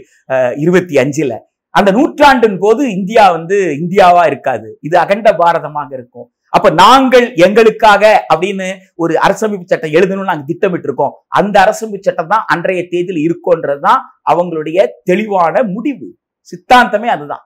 இருபத்தி 0.57 0.95
அஞ்சுல. 1.03 1.35
அந்த 1.75 1.91
நூற்றாண்டின் 1.97 2.59
போது 2.65 2.83
இந்தியா 2.97 3.25
வந்து 3.37 3.57
இந்தியாவா 3.81 4.23
இருக்காது. 4.31 4.69
இது 4.87 4.97
அகண்ட 4.99 5.29
பாரதமாக 5.41 5.91
இருக்கும். 5.99 6.29
அப்ப 6.57 6.69
நாங்கள் 6.83 7.27
எங்களுக்காக 7.47 8.05
அப்படின்னு 8.33 8.69
ஒரு 9.03 9.15
அரசமைப்பு 9.25 9.67
சட்டம் 9.73 9.97
எழுதணும்னு 9.99 10.31
நாங்க 10.31 10.47
திட்டமிட்டு 10.51 10.89
இருக்கோம் 10.89 11.13
அந்த 11.39 11.57
அரசமைப்பு 11.65 12.07
சட்டம் 12.07 12.33
தான் 12.33 12.47
அன்றைய 12.55 12.83
தேதியில் 12.93 13.25
இருக்கோன்றதுதான் 13.27 14.01
அவங்களுடைய 14.33 14.87
தெளிவான 15.11 15.63
முடிவு. 15.75 16.09
சித்தாந்தமே 16.53 17.09
அதுதான். 17.17 17.43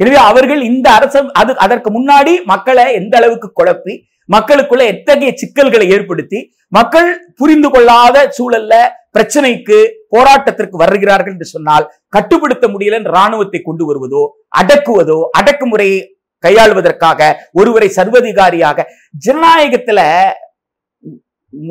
எனவே 0.00 0.18
அவர்கள் 0.30 0.62
இந்த 0.70 0.86
அரசம் 0.98 1.28
அது 1.40 1.52
அதற்கு 1.64 1.90
முன்னாடி 1.98 2.32
மக்களை 2.52 2.84
எந்த 3.00 3.14
அளவுக்கு 3.20 3.48
குழப்பி 3.58 3.94
மக்களுக்குள்ள 4.28 4.84
எத்தகைய 4.86 5.32
சிக்கல்களை 5.36 5.86
ஏற்படுத்தி 5.88 6.38
மக்கள் 6.68 7.10
புரிந்து 7.36 7.68
கொள்ளாத 7.70 8.32
சூழல்ல 8.38 8.74
பிரச்சனைக்கு 9.12 9.78
போராட்டத்திற்கு 10.08 10.76
வருகிறார்கள் 10.76 11.32
என்று 11.32 11.44
சொன்னால் 11.44 11.86
கட்டுப்படுத்த 12.08 12.66
முடியல 12.68 12.98
ராணுவத்தை 13.08 13.60
கொண்டு 13.62 13.84
வருவதோ 13.88 14.24
அடக்குவதோ 14.60 15.18
அடக்குமுறையை 15.38 16.00
கையாளுவதற்காக 16.44 17.20
ஒருவரை 17.52 17.88
சர்வதிகாரியாக 17.88 18.84
ஜனநாயகத்துல 19.26 20.00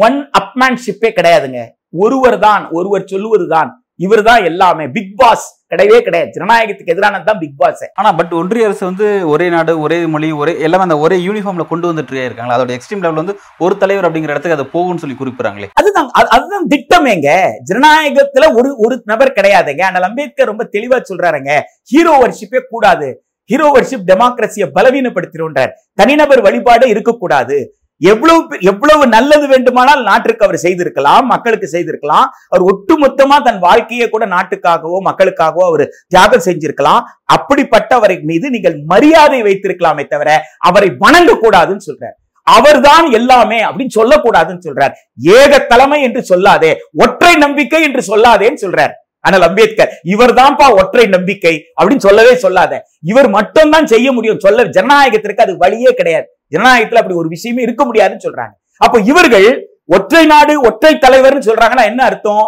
ஒன் 0.05 0.17
அப்மேன்ஷிப்பே 0.39 1.09
கிடையாதுங்க. 1.09 1.59
ஒருவர் 1.89 2.39
தான் 2.39 2.63
ஒருவர் 2.69 3.09
சொல்லுவதுதான். 3.11 3.69
இவர் 3.95 4.23
தான் 4.23 4.43
எல்லாமே. 4.43 4.85
பிக் 4.87 5.15
பாஸ் 5.17 5.45
கிடையவே 5.75 5.99
கிடையாது. 5.99 6.31
ஜனநாயகத்துக்கு 6.39 6.89
எதிரானது 6.89 7.23
தான் 7.23 7.39
பிக் 7.39 7.57
பாஸ் 7.57 7.91
ஆனா 7.93 8.11
பட் 8.11 8.31
ஒன்றிய 8.31 8.65
அரசு 8.65 8.85
வந்து 8.85 9.27
ஒரே 9.27 9.49
நாடு 9.49 9.79
ஒரே 9.79 10.05
மொழி 10.05 10.31
ஒரே 10.31 10.59
எல்லாமே 10.59 10.83
அந்த 10.83 10.97
ஒரே 10.97 11.17
யூனிஃபார்ம்ல 11.17 11.67
கொண்டு 11.67 11.93
வந்துட்டு 11.93 12.13
இருக்காங்க 12.13 12.57
அதோட 12.57 12.67
எக்ஸ்ட்ரீம் 12.67 12.99
லெவல் 12.99 13.13
வந்து 13.13 13.39
ஒரு 13.57 13.77
தலைவர் 13.77 14.11
அப்படிங்கிற 14.11 14.29
இடத்துக்கு 14.29 14.51
அது 14.51 14.63
போகும்னு 14.63 14.97
சொல்லி 14.97 15.15
குறிப்பிடுறாங்களே. 15.19 15.69
அதுதான் 15.73 16.07
அது- 16.07 16.27
அதுதான் 16.27 16.67
திட்டமேங்க 16.69 17.47
ஜனநாயகத்துல 17.73 18.53
ஒரு 18.53 18.77
ஒரு 18.77 19.01
நபர் 19.05 19.33
கிடையாதுங்க. 19.35 19.83
ஆனால் 19.83 20.01
அம்பேத்கர் 20.01 20.47
ரொம்ப 20.47 20.69
தெளிவா 20.71 21.01
சொல்றாருங்க. 21.09 21.59
ஹீரோ 21.83 22.17
வர்ஷிப்பே 22.17 22.59
கூடாது. 22.69 23.25
ஹீரோ 23.45 23.71
வர்ஷிப் 23.75 24.01
டெமோக்ரஸியை 24.07 24.69
பலவீனப்படுத்திடும்ன்றார். 24.75 25.69
தனிநபர் 25.93 26.41
வழிபாடு 26.41 26.89
இருக்கக்கூடாது. 26.89 27.77
எவ்வளவு 28.01 28.57
எவ்வளவு 28.71 29.03
நல்லது 29.13 29.45
வேண்டுமானால் 29.51 30.01
நாட்டிற்கு 30.07 30.45
அவர் 30.45 30.63
செய்திருக்கலாம் 30.63 31.29
மக்களுக்கு 31.33 31.67
செய்திருக்கலாம். 31.73 32.27
அவர் 32.51 32.65
ஒட்டுமொத்தமா 32.71 33.37
தன் 33.47 33.61
வாழ்க்கையை 33.67 34.07
கூட 34.09 34.25
நாட்டுக்காகவோ 34.33 34.97
மக்களுக்காகவோ 35.07 35.63
அவர் 35.69 35.85
தியாகம் 36.13 36.45
செஞ்சிருக்கலாம். 36.47 37.01
அப்படிப்பட்டவரை 37.35 38.17
மீது 38.31 38.49
நீங்கள் 38.55 38.75
மரியாதை 38.91 39.39
வைத்திருக்கலாமே 39.47 40.05
தவிர 40.13 40.29
அவரை 40.69 40.91
வணங்க 41.05 41.37
கூடாதுன்னு 41.45 41.87
சொல்றார். 41.89 42.15
அவர்தான் 42.47 43.07
எல்லாமே 43.19 43.61
அப்படின்னு 43.69 43.97
சொல்லக்கூடாதுன்னு 43.99 44.65
சொல்றார். 44.67 44.93
ஏக 45.39 45.63
தலைமை 45.71 46.01
என்று 46.09 46.21
சொல்லாதே 46.33 46.73
ஒற்றை 47.05 47.33
நம்பிக்கை 47.45 47.81
என்று 47.87 48.01
சொல்லாதேன்னு 48.11 48.63
சொல்றார். 48.65 48.93
ஆனால் 49.27 49.45
அம்பேத்கர் 49.47 49.93
இவர்தான்ப்பா 50.13 50.65
ஒற்றை 50.79 51.05
நம்பிக்கை 51.13 51.53
அப்படின்னு 51.77 52.07
சொல்லவே 52.07 52.33
சொல்லாத. 52.43 52.73
இவர் 53.11 53.29
மட்டும்தான் 53.35 53.91
செய்ய 53.93 54.07
முடியும் 54.17 54.43
சொல்ல 54.43 54.65
ஜனநாயகத்திற்கு 54.77 55.45
அது 55.45 55.53
வழியே 55.63 55.91
கிடையாது. 55.99 56.27
ஜனநாயகத்துல 56.51 56.95
அப்படி 56.95 57.15
ஒரு 57.15 57.27
விஷயமே 57.27 57.61
இருக்க 57.61 57.85
முடியாதுன்னு 57.85 58.31
சொல்றாங்க. 58.31 58.53
அப்போ 58.77 58.99
இவர்கள் 58.99 59.67
ஒற்றை 59.85 60.25
நாடு 60.25 60.61
ஒற்றை 60.61 60.93
தலைவர்னு 60.95 61.47
சொல்றாங்கன்னா 61.49 61.83
என்ன 61.83 62.03
அர்த்தம்? 62.03 62.45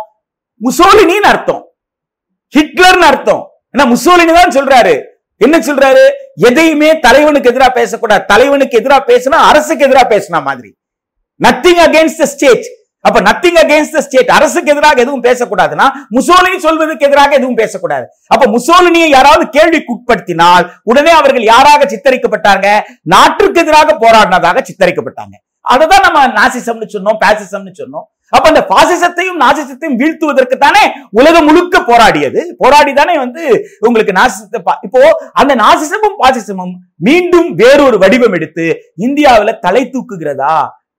முசோலினின்னு 0.61 1.27
அர்த்தம். 1.31 1.63
ஹிட்லர்னு 2.55 3.07
அர்த்தம். 3.11 3.47
ஏன்னா 3.77 3.81
முசோலினி 3.81 4.33
தான் 4.33 4.55
சொல்றாரு. 4.57 5.03
என்ன 5.35 5.57
சொல்றாரு? 5.57 6.09
எதையுமே 6.35 6.99
தலைவனுக்கு 6.99 7.49
எதிராக 7.49 7.71
பேசக்கூடாது. 7.71 8.25
தலைவனுக்கு 8.25 8.77
எதிராக 8.77 9.13
பேசினா 9.13 9.39
அரசுக்கு 9.49 9.85
எதிராக 9.85 10.17
பேசினா 10.17 10.41
மாதிரி. 10.41 10.77
நத்திங் 11.43 11.81
அகேன்ஸ்ட் 11.85 12.17
த 12.17 12.25
ஸ்டேட் 12.25 12.65
அப்ப 13.05 13.17
நத்திங் 13.27 13.59
அகேன்ஸ்ட் 13.61 13.95
த 13.97 14.01
ஸ்டேட் 14.05 14.31
அரசுக்கு 14.37 14.71
எதிராக 14.73 14.97
எதுவும் 15.03 15.23
பேசக்கூடாதுன்னா 15.27 15.87
முசோலினி 16.17 16.57
சொல்வதற்கு 16.65 17.07
எதிராக 17.09 17.31
எதுவும் 17.39 17.59
பேசக்கூடாது. 17.61 18.05
அப்ப 18.33 18.43
முசோலினியை 18.55 19.09
யாராவது 19.17 19.45
கேள்விக்கு 19.55 19.93
உட்படுத்தினால் 19.95 20.65
உடனே 20.91 21.11
அவர்கள் 21.19 21.45
யாராக 21.53 21.87
சித்தரிக்கப்பட்டாங்க? 21.93 22.67
நாட்டிற்கு 23.13 23.61
எதிராக 23.63 23.95
போராடினதாக 24.03 24.63
சித்தரிக்கப்பட்டாங்க. 24.69 25.35
அததான் 25.73 26.05
நம்ம 26.07 26.19
நாசிசம்னு 26.39 26.87
சொன்னோம் 26.95 27.19
பாசிசம்னு 27.23 27.73
சொன்னோம். 27.81 28.05
அப்ப 28.35 28.45
அந்த 28.51 28.61
பாசிசத்தையும் 28.71 29.37
நாசிசத்தையும் 29.43 29.97
வீழ்த்துவதற்கு 29.99 30.55
தானே 30.63 30.81
உலகம் 31.19 31.47
முழுக்க 31.49 31.79
போராடியது. 31.89 32.41
போராடி 32.61 32.91
தானே 32.97 33.13
வந்து 33.21 33.43
உங்களுக்கு 33.87 34.15
நாசிசத்தை 34.17 34.59
இப்போ 34.87 35.01
அந்த 35.41 35.53
நாசிசமும் 35.61 36.17
பாசிசமும் 36.23 36.73
மீண்டும் 37.07 37.49
வேறொரு 37.61 37.99
வடிவம் 38.03 38.35
எடுத்து 38.39 38.65
இந்தியாவுல 39.07 39.53
தலை 39.65 39.83
தூக்குகிறதா? 39.93 40.57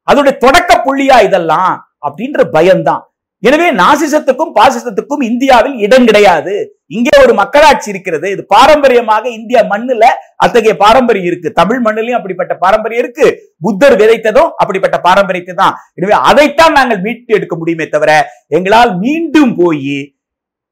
அதோட 0.09 0.31
தொடக்க 0.47 0.73
புள்ளியா 0.87 1.19
இதெல்லாம் 1.29 1.75
அப்படின்ற 2.07 2.43
பயம்தான். 2.57 3.05
எனவே 3.43 3.67
நாசிசத்துக்கும் 3.81 4.53
பாசிசத்துக்கும் 4.57 5.23
இந்தியாவில் 5.29 5.77
இடம் 5.87 6.07
கிடையாது. 6.09 6.55
இங்கே 6.97 7.13
ஒரு 7.25 7.33
மக்களாட்சி 7.41 7.89
இருக்கிறது. 7.93 8.27
இது 8.35 8.43
பாரம்பரியமாக 8.55 9.25
இந்திய 9.37 9.59
மண்ணுல 9.73 10.05
அத்தகைய 10.45 10.75
பாரம்பரியம் 10.85 11.29
இருக்கு. 11.31 11.49
தமிழ் 11.61 11.81
மண்ணிலையும் 11.87 12.19
அப்படிப்பட்ட 12.19 12.55
பாரம்பரியம் 12.65 13.03
இருக்கு. 13.03 13.27
புத்தர் 13.67 13.97
விதைத்ததும் 14.01 14.51
அப்படிப்பட்ட 14.63 14.97
பாரம்பரியத்தை 15.07 15.55
தான் 15.63 15.77
எனவே 15.99 16.17
அதைத்தான் 16.31 16.77
நாங்கள் 16.79 17.03
மீட்டு 17.07 17.37
எடுக்க 17.39 17.57
முடியுமே 17.61 17.87
தவிர 17.95 18.13
எங்களால் 18.59 18.93
மீண்டும் 19.05 19.53
போய் 19.61 19.99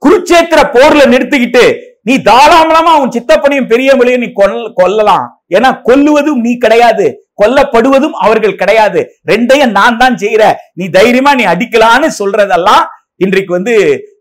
குருச்சேத்திர 0.03 0.63
போர்ல 0.77 1.05
நிறுத்திக்கிட்டு 1.13 1.65
நீ 2.09 2.17
தாராளமா 2.31 2.95
உன் 3.03 3.15
சித்தப்பனையும் 3.15 3.71
பெரியவங்களையும் 3.71 4.25
நீ 4.25 4.29
கொல்ல 4.41 4.67
கொல்லலாம். 4.81 5.25
ஏன்னா 5.57 5.71
கொல்லுவதும் 5.89 6.43
நீ 6.47 6.53
கிடையாது. 6.65 7.07
கொல்லப்படுவதும் 7.41 8.19
அவர்கள் 8.27 8.61
கிடையாது. 8.63 9.01
ரெண்டையும் 9.33 9.75
நான் 9.79 10.01
தான் 10.03 10.21
செய்யற 10.25 10.45
நீ 10.81 10.87
தைரியமா 10.99 11.33
நீ 11.41 11.47
அடிக்கலான்னு 11.55 12.11
சொல்றதெல்லாம் 12.21 12.85
இன்றைக்கு 13.25 13.53
வந்து 13.57 13.75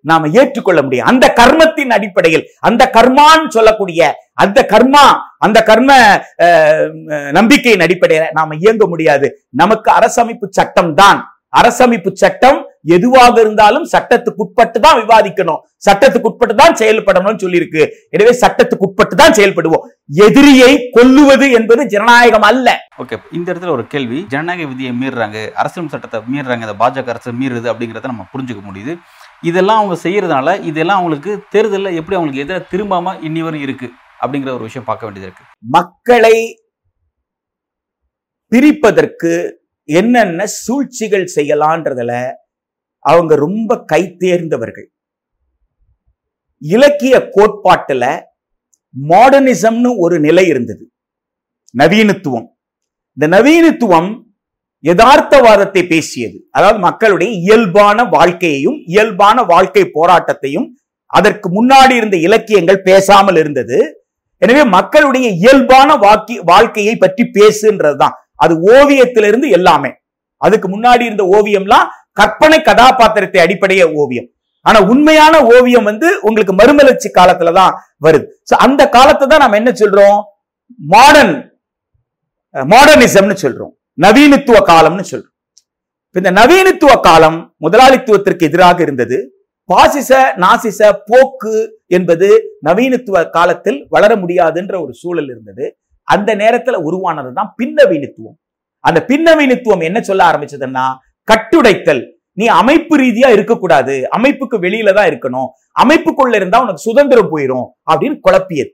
நாம 0.10 0.28
ஏற்றுக்கொள்ள 0.40 0.80
முடியும். 0.84 1.08
அந்த 1.12 1.26
கர்மத்தின் 1.40 1.94
அடிப்படையில் 1.96 2.44
அந்த 2.68 2.84
கர்மான்னு 2.98 3.50
சொல்லக்கூடிய 3.56 4.02
அந்த 4.44 4.60
கர்மா 4.74 5.06
அந்த 5.46 5.60
கர்ம 5.70 5.92
நம்பிக்கையின் 7.38 7.86
அடிப்படையில 7.86 8.28
நாம 8.38 8.56
இயங்க 8.64 8.86
முடியாது. 8.94 9.28
நமக்கு 9.62 9.90
அரசமைப்பு 9.98 10.48
சட்டம் 10.60 10.94
தான் 11.02 11.20
அரசமைப்பு 11.60 12.12
சட்டம் 12.24 12.60
எதுவாக 12.96 13.36
இருந்தாலும் 13.44 13.86
சட்டத்துக்குட்பட்டு 13.92 14.80
தான் 14.86 14.98
விவாதிக்கணும். 15.02 15.62
சட்டத்துக்குட்பட்டு 15.86 16.56
தான் 16.60 16.76
செயல்படணும்னு 16.82 17.42
சொல்லியிருக்கு. 17.44 17.84
எனவே 18.16 18.34
சட்டத்துக்குட்பட்டு 18.42 19.16
தான் 19.22 19.36
செயல்படுவோம். 19.38 19.86
எதிரியை 20.26 20.72
கொல்லுவது 20.96 21.48
என்பது 21.60 21.82
ஜனநாயகம் 21.94 22.48
அல்ல. 22.50 22.68
ஓகே 23.04 23.18
இந்த 23.38 23.48
இடத்துல 23.52 23.74
ஒரு 23.78 23.86
கேள்வி. 23.94 24.20
ஜனநாயக 24.34 24.68
விதியை 24.72 24.92
மீறுறாங்க 25.02 25.40
அரசியல் 25.64 25.94
சட்டத்தை 25.96 26.22
மீறுறாங்க 26.36 26.68
இந்த 26.68 26.78
பாஜக 26.84 27.14
அரசு 27.16 27.34
மீறுது 27.42 27.70
அப்படிங்கிறத 27.74 28.12
நம்ம 28.14 28.28
புரிஞ்சுக்க 28.34 28.64
முடியுது. 28.70 28.96
இதெல்லாம் 29.50 29.80
அவங்க 29.82 29.98
செய்யறதுனால 30.06 30.50
இதெல்லாம் 30.72 31.00
அவங்களுக்கு 31.02 31.34
தேர்தலில் 31.56 31.98
எப்படி 32.02 32.18
அவங்களுக்கு 32.18 32.46
எதிராக 32.46 32.66
திரும்பாம 32.74 33.16
இன்னி 33.28 33.42
வரையும் 33.48 33.68
இருக்கு 33.68 33.90
அப்படிங்கிற 34.22 34.52
ஒரு 34.58 34.68
விஷயம் 34.68 34.90
பார்க்க 34.90 35.08
வேண்டியது 35.08 35.30
இருக்கு. 35.30 35.46
மக்களை 35.78 36.36
பிரிப்பதற்கு 38.52 39.32
என்னென்ன 39.90 40.46
சூழ்ச்சிகள் 40.46 41.32
செய்யலான்றதுல 41.36 42.32
அவங்க 43.00 43.36
ரொம்ப 43.36 43.84
கை 43.84 44.16
தேர்ந்தவர்கள். 44.18 44.88
இலக்கிய 46.58 47.16
கோட்பாட்டுல 47.36 48.22
மாடர்னிசம்னு 49.10 49.92
ஒரு 49.98 50.20
நிலை 50.20 50.48
இருந்தது. 50.48 50.92
நவீனத்துவம். 51.78 52.48
இந்த 53.18 53.28
நவீனத்துவம் 53.28 54.10
யதார்த்தவாதத்தை 54.84 55.88
பேசியது. 55.88 56.38
அதாவது 56.52 56.80
மக்களுடைய 56.80 57.34
இயல்பான 57.34 58.04
வாழ்க்கையையும் 58.04 58.78
இயல்பான 58.86 59.44
வாழ்க்கை 59.44 59.92
போராட்டத்தையும் 59.94 60.68
அதற்கு 61.06 61.48
முன்னாடி 61.58 61.96
இருந்த 61.96 62.18
இலக்கியங்கள் 62.18 62.82
பேசாமல் 62.82 63.36
இருந்தது. 63.36 63.78
எனவே 64.38 64.64
மக்களுடைய 64.64 65.30
இயல்பான 65.30 65.96
வாக்கி 65.96 66.36
வாழ்க்கையை 66.44 66.96
பற்றி 66.96 67.24
பேசுன்றதுதான். 67.24 68.16
அது 68.44 68.54
ஓவியத்திலிருந்து 68.76 69.50
எல்லாமே. 69.58 69.92
அதுக்கு 70.42 70.68
முன்னாடி 70.76 71.04
இருந்த 71.10 71.26
ஓவியம்லாம் 71.36 71.90
கற்பனை 72.20 72.58
கதாபாத்திரத்தை 72.70 73.40
அடிப்படைய 73.46 73.84
ஓவியம். 74.02 74.28
ஆனா 74.66 74.80
உண்மையான 74.92 75.36
ஓவியம் 75.56 75.88
வந்து 75.90 76.08
உங்களுக்கு 76.28 76.54
மறுமலர்ச்சி 76.60 77.10
காலத்துலதான் 77.18 77.74
வருது. 78.06 78.26
சோ 78.50 78.54
அந்த 78.66 78.82
காலத்தை 78.96 79.26
தான் 79.28 79.44
நம்ம 79.44 79.58
என்ன 79.62 79.72
சொல்றோம்? 79.82 80.20
மாடர்ன் 80.94 81.36
மாடர்னிசம்னு 82.56 83.36
சொல்றோம். 83.44 83.74
நவீனத்துவ 84.04 84.58
காலம்னு 84.72 85.06
சொல்றோம். 85.12 85.34
இந்த 86.16 86.30
நவீனத்துவ 86.40 86.94
காலம் 87.08 87.40
முதலாளித்துவத்திற்கு 87.66 88.48
எதிராக 88.50 88.78
இருந்தது. 88.86 89.18
பாசிச 89.70 90.12
நாசிச 90.44 90.80
போக்கு 91.10 91.56
என்பது 91.98 92.28
நவீனத்துவ 92.68 93.24
காலத்தில் 93.38 93.80
வளர 93.96 94.12
முடியாதுன்ற 94.22 94.74
ஒரு 94.84 94.94
சூழல் 95.02 95.30
இருந்தது. 95.34 95.66
அந்த 96.14 96.36
நேரத்துல 96.42 96.80
உருவானது 96.88 97.30
தான் 97.34 97.50
பின்னவீனத்துவம். 97.60 98.38
அந்த 98.90 99.00
பின்னவீனத்துவம் 99.10 99.86
என்ன 99.90 100.00
சொல்ல 100.02 100.24
ஆரம்பிச்சதுன்னா 100.32 100.86
கட்டுடைத்தல். 101.32 102.04
நீ 102.40 102.46
அமைப்பு 102.62 102.96
ரீதியா 102.98 103.28
இருக்கக்கூடாது. 103.36 103.94
அமைப்புக்கு 104.18 104.58
வெளியில 104.66 104.94
தான் 104.98 105.10
இருக்கணும். 105.12 105.48
அமைப்புக்குள்ள 105.84 106.36
இருந்தா 106.40 106.62
உனக்கு 106.66 106.86
சுதந்திரம் 106.88 107.32
போயிடும் 107.34 107.66
அப்படின்னு 107.92 108.18
குழப்பியது. 108.28 108.72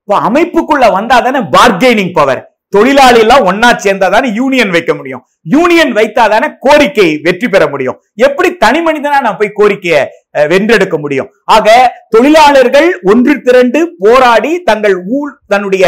இப்போ 0.00 0.16
அமைப்புக்குள்ள 0.28 0.86
வந்தா 0.98 1.16
தானே 1.26 1.40
பார்கெனிங் 1.56 2.12
பவர் 2.18 2.42
தொழிலாளி 2.74 3.20
எல்லாம் 3.24 3.44
ஒன்னா 3.50 3.68
சேர்ந்தா 3.84 4.06
தானே 4.14 4.28
யூனியன் 4.38 4.72
வைக்க 4.76 4.92
முடியும். 4.94 5.22
யூனியன் 5.54 5.92
வைத்தா 5.98 6.24
தானே 6.32 6.48
கோரிக்கை 6.64 7.06
வெற்றி 7.26 7.48
பெற 7.48 7.64
முடியும். 7.72 7.96
எப்படி 8.26 8.48
தனி 8.64 8.80
மனிதனா 8.86 9.18
நான் 9.26 9.38
போய் 9.40 9.56
கோரிக்கையை 9.60 10.00
வென்றெடுக்க 10.44 10.98
முடியும். 10.98 11.28
ஆக 11.44 11.66
தொழிலாளர்கள் 12.08 13.00
ஒன்று 13.02 13.42
திரண்டு 13.42 13.94
போராடி 13.98 14.62
தங்கள் 14.62 15.04
ஊழ் 15.08 15.32
தன்னுடைய 15.46 15.84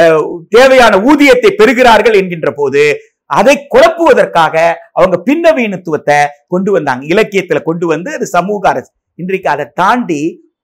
அஹ், 0.00 0.22
தேவையான 0.48 0.98
ஊதியத்தை 1.00 1.50
பெறுகிறார்கள் 1.56 2.14
என்கின்ற 2.14 2.52
போது 2.56 2.82
அதை 3.30 3.66
குழப்புவதற்காக 3.74 4.56
அவங்க 4.92 5.16
பின்னவீனத்துவத்தை 5.26 6.18
கொண்டு 6.46 6.72
வந்தாங்க. 6.72 7.06
இலக்கியத்துல 7.06 7.62
கொண்டு 7.62 7.86
வந்து 7.86 8.14
அது 8.14 8.26
சமூக 8.26 8.68
அரசு. 8.68 8.90
இன்றைக்கு 9.14 9.48
அதை 9.48 9.66
தாண்டி 9.74 10.20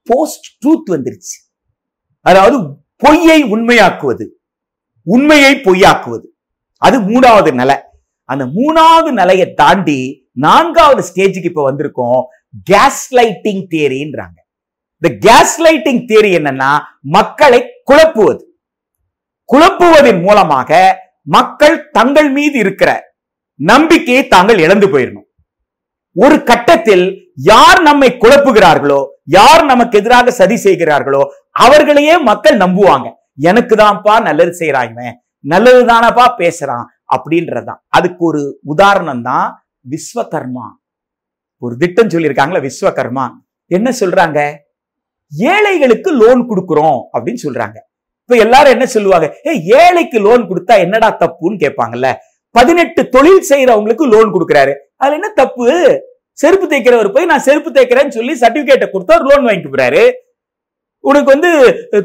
போஸ்ட் 0.07 0.47
ட்ரூத் 0.61 0.91
வந்துருச்சு. 0.91 1.35
அதாவது 2.25 2.57
பொய்யை 2.95 3.43
உண்மையாக்குவது. 3.43 4.25
உண்மையை 5.07 5.55
பொய்யாக்குவது. 5.55 6.27
அது 6.81 6.99
மூணாவது 7.01 7.53
நிலை. 7.53 7.75
அந்த 8.29 8.45
மூணாவது 8.45 9.11
நிலையை 9.11 9.53
தாண்டி 9.53 9.99
நான்காவது 10.31 11.03
ஸ்டேஜுக்கு 11.09 11.45
இப்ப 11.45 11.71
வந்திருக்கோம். 11.71 12.21
கேஸ் 12.69 13.03
லைட்டிங் 13.17 13.63
தியரின்றாங்க 13.73 14.37
இந்த 15.01 15.09
கேஸ் 15.25 15.55
லைட்டிங் 15.65 16.01
தியரி 16.09 16.31
என்னன்னா 16.39 16.71
மக்களை 17.15 17.59
குழப்புவது. 17.89 18.41
குழப்புவதன் 19.49 20.21
மூலமாக 20.25 20.71
மக்கள் 21.35 21.77
தங்கள் 21.97 22.29
மீது 22.37 22.57
இருக்கிற 22.59 22.91
நம்பிக்கையை 23.59 24.23
தாங்கள் 24.27 24.59
இழந்து 24.65 24.87
போயிடணும் 24.93 25.27
ஒரு 26.15 26.37
கட்டத்தில் 26.43 27.05
யார் 27.51 27.79
நம்மை 27.81 28.09
குழப்புகிறார்களோ 28.23 28.99
யார் 29.37 29.63
நமக்கு 29.65 29.97
எதிராக 30.01 30.31
சதி 30.31 30.57
செய்கிறார்களோ 30.57 31.21
அவர்களையே 31.65 32.15
மக்கள் 32.29 32.57
நம்புவாங்க. 32.57 33.07
எனக்கு 33.49 33.73
தான்ப்பா 33.75 34.13
நல்லது 34.27 34.53
செய்யறான் 34.59 35.17
நல்லது 35.51 35.81
தானப்பா 35.91 36.25
பேசுறான் 36.41 36.85
அப்படின்றதுதான். 37.15 37.81
அதுக்கு 37.97 38.21
ஒரு 38.29 38.41
உதாரணம் 38.73 39.21
தான் 39.21 39.47
விஸ்வகர்மா. 39.91 40.67
ஒரு 41.61 41.77
திட்டம் 41.77 42.07
சொல்லியிருக்காங்களா 42.07 42.59
விஸ்வகர்மா. 42.65 43.29
என்ன 43.65 43.93
சொல்றாங்க? 43.99 44.55
ஏழைகளுக்கு 45.31 46.11
லோன் 46.11 46.49
கொடுக்குறோம் 46.49 46.99
அப்படின்னு 47.13 47.41
சொல்றாங்க. 47.43 47.77
இப்ப 48.21 48.35
எல்லாரும் 48.35 48.71
என்ன 48.71 48.85
சொல்லுவாங்க? 48.85 49.39
ஏ 49.47 49.53
ஏழைக்கு 49.53 50.19
லோன் 50.19 50.47
கொடுத்தா 50.49 50.77
என்னடா 50.77 51.17
தப்புன்னு 51.19 51.57
கேட்பாங்கல்ல. 51.65 52.13
பதினெட்டு 52.51 53.09
தொழில் 53.09 53.45
செய்யறவங்களுக்கு 53.49 54.05
லோன் 54.13 54.33
கொடுக்குறாரு. 54.33 54.73
அதுல 54.95 55.13
என்ன 55.13 55.29
தப்பு? 55.29 55.67
செருப்பு 56.31 56.67
தைக்கிறவர் 56.67 57.13
போய் 57.13 57.25
நான் 57.25 57.39
செருப்பு 57.39 57.71
தைக்கிறேன்னு 57.71 58.07
சொல்லி 58.07 58.33
சர்டிபிகேட்டை 58.33 58.87
கொடுத்தா 58.93 59.15
லோன் 59.19 59.45
வாங்கிட்டு 59.45 59.73
போறாரு. 59.75 60.11
உனக்கு 60.99 61.39
வந்து 61.39 61.49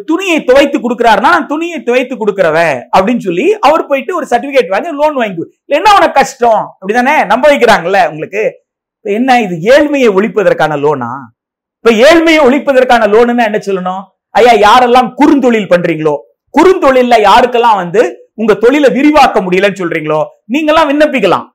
துணியை 0.04 0.44
துவைத்து 0.44 0.78
கொடுக்குறாருன்னா 0.78 1.30
நான் 1.36 1.46
துணியை 1.46 1.82
துவைத்து 1.82 2.14
கொடுக்குறவன் 2.16 2.80
அப்படின்னு 2.96 3.18
சொல்லி 3.18 3.58
அவர் 3.58 3.86
போயிட்டு 3.86 4.16
ஒரு 4.16 4.26
சர்டிபிகேட் 4.30 4.68
வாங்கி 4.68 4.90
லோன் 4.90 5.14
வாங்கி 5.14 5.44
என்ன 5.64 5.94
உனக்கு 5.94 6.12
கஷ்டம். 6.12 6.76
அப்படிதானே? 6.80 7.26
நம்ப 7.26 7.54
வைக்கிறாங்கல்ல 7.54 8.10
உங்களுக்கு. 8.10 8.63
என்ன 9.18 9.30
இது? 9.44 9.54
ஏழ்மையை 9.74 10.10
ஒழிப்பதற்கான 10.18 10.76
லோனா? 10.84 11.10
இப்ப 11.78 11.92
ஏழ்மையை 12.08 12.42
ஒழிப்பதற்கான 12.48 13.08
லோனுன்னு 13.14 13.46
என்ன 13.48 13.58
சொல்லணும்? 13.66 14.02
ஐயா 14.38 14.52
யாரெல்லாம் 14.66 15.08
குறுந்தொழில் 15.20 15.72
பண்றீங்களோ 15.72 16.14
குறுந்தொழில்ல 16.54 17.14
யாருக்கெல்லாம் 17.28 17.80
வந்து 17.82 18.02
உங்க 18.40 18.52
தொழிலை 18.62 18.88
விரிவாக்க 18.96 19.38
முடியலன்னு 19.46 19.80
சொல்றீங்களோ 19.80 20.20
நீங்கெல்லாம் 20.52 20.88
விண்ணப்பிக்கலாம். 20.90 21.46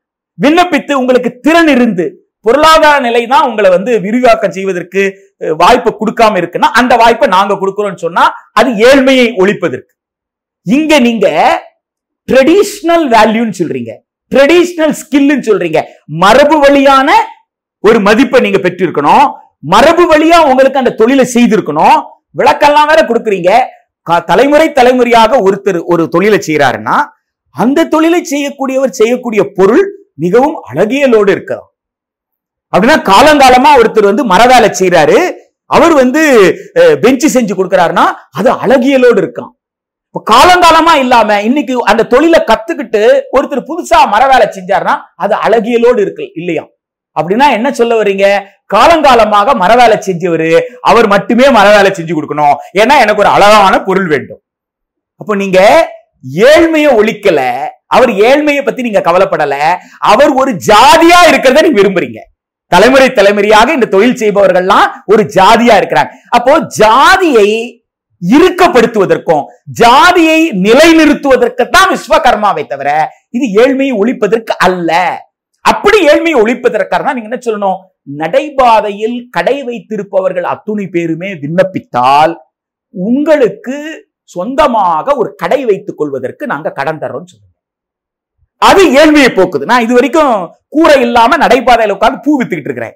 விண்ணப்பித்து 0.43 0.93
உங்களுக்கு 1.01 1.29
திறன் 1.45 1.71
இருந்து 1.75 2.05
பொருளாதார 2.47 2.97
நிலை 3.05 3.21
தான் 3.31 3.47
உங்களை 3.47 3.69
வந்து 3.75 3.91
விரிவாக்கம் 4.03 4.53
செய்வதற்கு 4.57 5.01
வாய்ப்பு 5.61 5.89
கொடுக்காம 6.01 6.37
இருக்குன்னா 6.41 6.69
அந்த 6.79 6.93
வாய்ப்பை 7.01 7.27
நாங்க 7.33 7.57
கொடுக்கிறோம்னு 7.61 8.03
சொன்னா 8.05 8.23
அது 8.59 8.69
ஏழ்மையை 8.89 9.25
ஒழிப்பதற்கு. 9.41 9.91
இங்க 10.65 10.99
நீங்க 11.07 11.27
ட்ரெடிஷ்னல் 12.29 13.05
வேல்யூன்னு 13.15 13.57
சொல்றீங்க. 13.59 13.91
ட்ரெடிஷ்னல் 14.31 14.95
ஸ்கில்னு 15.01 15.37
சொல்றீங்க. 15.49 15.79
மரபு 16.23 16.57
வழியான 16.63 17.09
ஒரு 17.83 17.99
மதிப்பை 17.99 18.39
நீங்க 18.41 18.57
பெற்றிருக்கணும். 18.57 19.25
மரபு 19.59 20.03
வழியா 20.13 20.49
உங்களுக்கு 20.49 20.77
அந்த 20.77 20.91
தொழிலை 20.91 21.29
செய்திருக்கணும். 21.33 21.97
விளக்கெல்லாம் 22.29 22.87
வேற 22.87 23.01
கொடுக்குறீங்க. 23.01 23.51
க- 24.01 24.19
தலைமுறை 24.19 24.71
தலைமுறையாக 24.71 25.37
ஒருத்தர் 25.37 25.81
ஒரு 25.85 26.07
தொழிலை 26.07 26.39
செய்யறாருன்னா 26.47 26.97
அந்த 27.55 27.85
தொழிலை 27.85 28.23
செய்யக்கூடியவர் 28.23 28.89
செய்யக்கூடிய 28.89 29.51
பொருள் 29.55 29.83
மிகவும் 30.15 30.55
அழகியலோடு 30.73 31.29
இருக்கலாம். 31.29 31.69
அப்படின்னா 32.73 32.97
காலங்காலமா 33.01 33.71
ஒருத்தர் 33.81 34.03
வந்து 34.03 34.25
மர 34.25 34.45
வேலை 34.45 34.69
செய்யறாரு 34.69 35.17
அவர் 35.69 35.93
வந்து 35.93 36.21
பெஞ்சு 36.75 37.27
செஞ்சு 37.33 37.53
கொடுக்கறாருன்னா 37.55 38.05
அது 38.31 38.51
அழகியலோடு 38.53 39.19
இருக்கான் 39.23 39.51
இப்ப 40.07 40.23
காலங்காலமா 40.31 40.95
இல்லாம 40.95 41.41
இன்னைக்கு 41.41 41.85
அந்த 41.85 42.05
தொழிலை 42.05 42.39
கத்துக்கிட்டு 42.39 43.01
ஒருத்தர் 43.37 43.67
புதுசா 43.67 44.07
மர 44.07 44.27
வேலை 44.27 44.47
செஞ்சாருன்னா 44.47 44.95
அது 45.15 45.35
அழகியலோடு 45.35 45.99
இருக்கு 45.99 46.31
இல்லையா? 46.35 46.63
அப்படின்னா 47.19 47.47
என்ன 47.57 47.67
சொல்ல 47.79 47.95
வர்றீங்க? 47.99 48.25
காலங்காலமாக 48.73 49.53
மர 49.61 49.71
வேலை 49.79 49.97
செஞ்சவரு 50.07 50.49
அவர் 50.89 51.07
மட்டுமே 51.13 51.45
மர 51.57 51.67
வேலை 51.75 51.91
செஞ்சு 51.97 52.13
கொடுக்கணும். 52.17 52.55
ஏன்னா 52.81 52.95
எனக்கு 53.03 53.23
ஒரு 53.23 53.31
அழகான 53.35 53.75
பொருள் 53.87 54.09
வேண்டும். 54.13 54.41
அப்போ 55.21 55.35
நீங்க 55.43 55.59
ஏழ்மையை 56.51 56.91
ஒழிக்கல 56.99 57.41
அவர் 57.95 58.11
ஏழ்மையை 58.27 58.61
பத்தி 58.65 58.81
நீங்க 58.87 59.01
கவலைப்படல 59.05 59.55
அவர் 60.11 60.31
ஒரு 60.41 60.51
ஜாதியா 60.69 61.19
இருக்கிறத 61.29 61.63
நீங்க 61.65 61.79
விரும்புறீங்க. 61.81 62.19
தலைமுறை 62.71 63.07
தலைமுறையாக 63.19 63.73
இந்த 63.77 63.87
தொழில் 63.93 64.19
செய்பவர்கள்லாம் 64.21 64.89
ஒரு 65.11 65.23
ஜாதியா 65.35 65.75
இருக்கிறாங்க. 65.79 66.11
அப்போ 66.37 66.53
ஜாதியை 66.81 67.49
இறுக்கப்படுத்துவதற்கும் 68.21 69.43
ஜாதியை 69.81 70.39
நிலைநிறுத்துவதற்கு 70.65 71.63
தான் 71.75 71.89
விஸ்வகர்மாவை 71.93 72.63
தவிர 72.71 72.89
இது 73.37 73.45
ஏழ்மையை 73.61 73.93
ஒழிப்பதற்கு 74.01 74.53
அல்ல. 74.67 74.91
அப்படி 75.61 76.07
ஏழ்மையை 76.07 76.39
ஒழிப்பதற்காக 76.41 77.13
நீங்க 77.13 77.37
என்ன 77.37 77.39
சொல்லணும்? 77.45 77.77
நடைபாதையில் 78.03 79.27
கடை 79.29 79.63
வைத்திருப்பவர்கள் 79.63 80.43
அத்துணை 80.43 80.87
பேருமே 80.87 81.33
விண்ணப்பித்தால் 81.33 82.35
உங்களுக்கு 82.89 84.07
சொந்தமாக 84.23 85.15
ஒரு 85.15 85.35
கடை 85.35 85.65
வைத்துக் 85.65 85.97
கொள்வதற்கு 85.97 86.47
நாங்க 86.47 86.71
கடன் 86.71 86.97
தரோம்னு 86.97 87.31
சொல்லுங்க. 87.31 87.57
அது 88.55 88.91
ஏழ்மையை 88.91 89.29
போக்குது. 89.29 89.63
நான் 89.63 89.81
இது 89.81 89.93
வரைக்கும் 89.93 90.53
கூரை 90.67 91.01
இல்லாம 91.01 91.47
நடைபாதையில 91.47 91.91
உட்கார்ந்து 91.91 92.19
பூ 92.23 92.41
வித்துக்கிட்டு 92.41 92.69
இருக்கிறேன். 92.69 92.93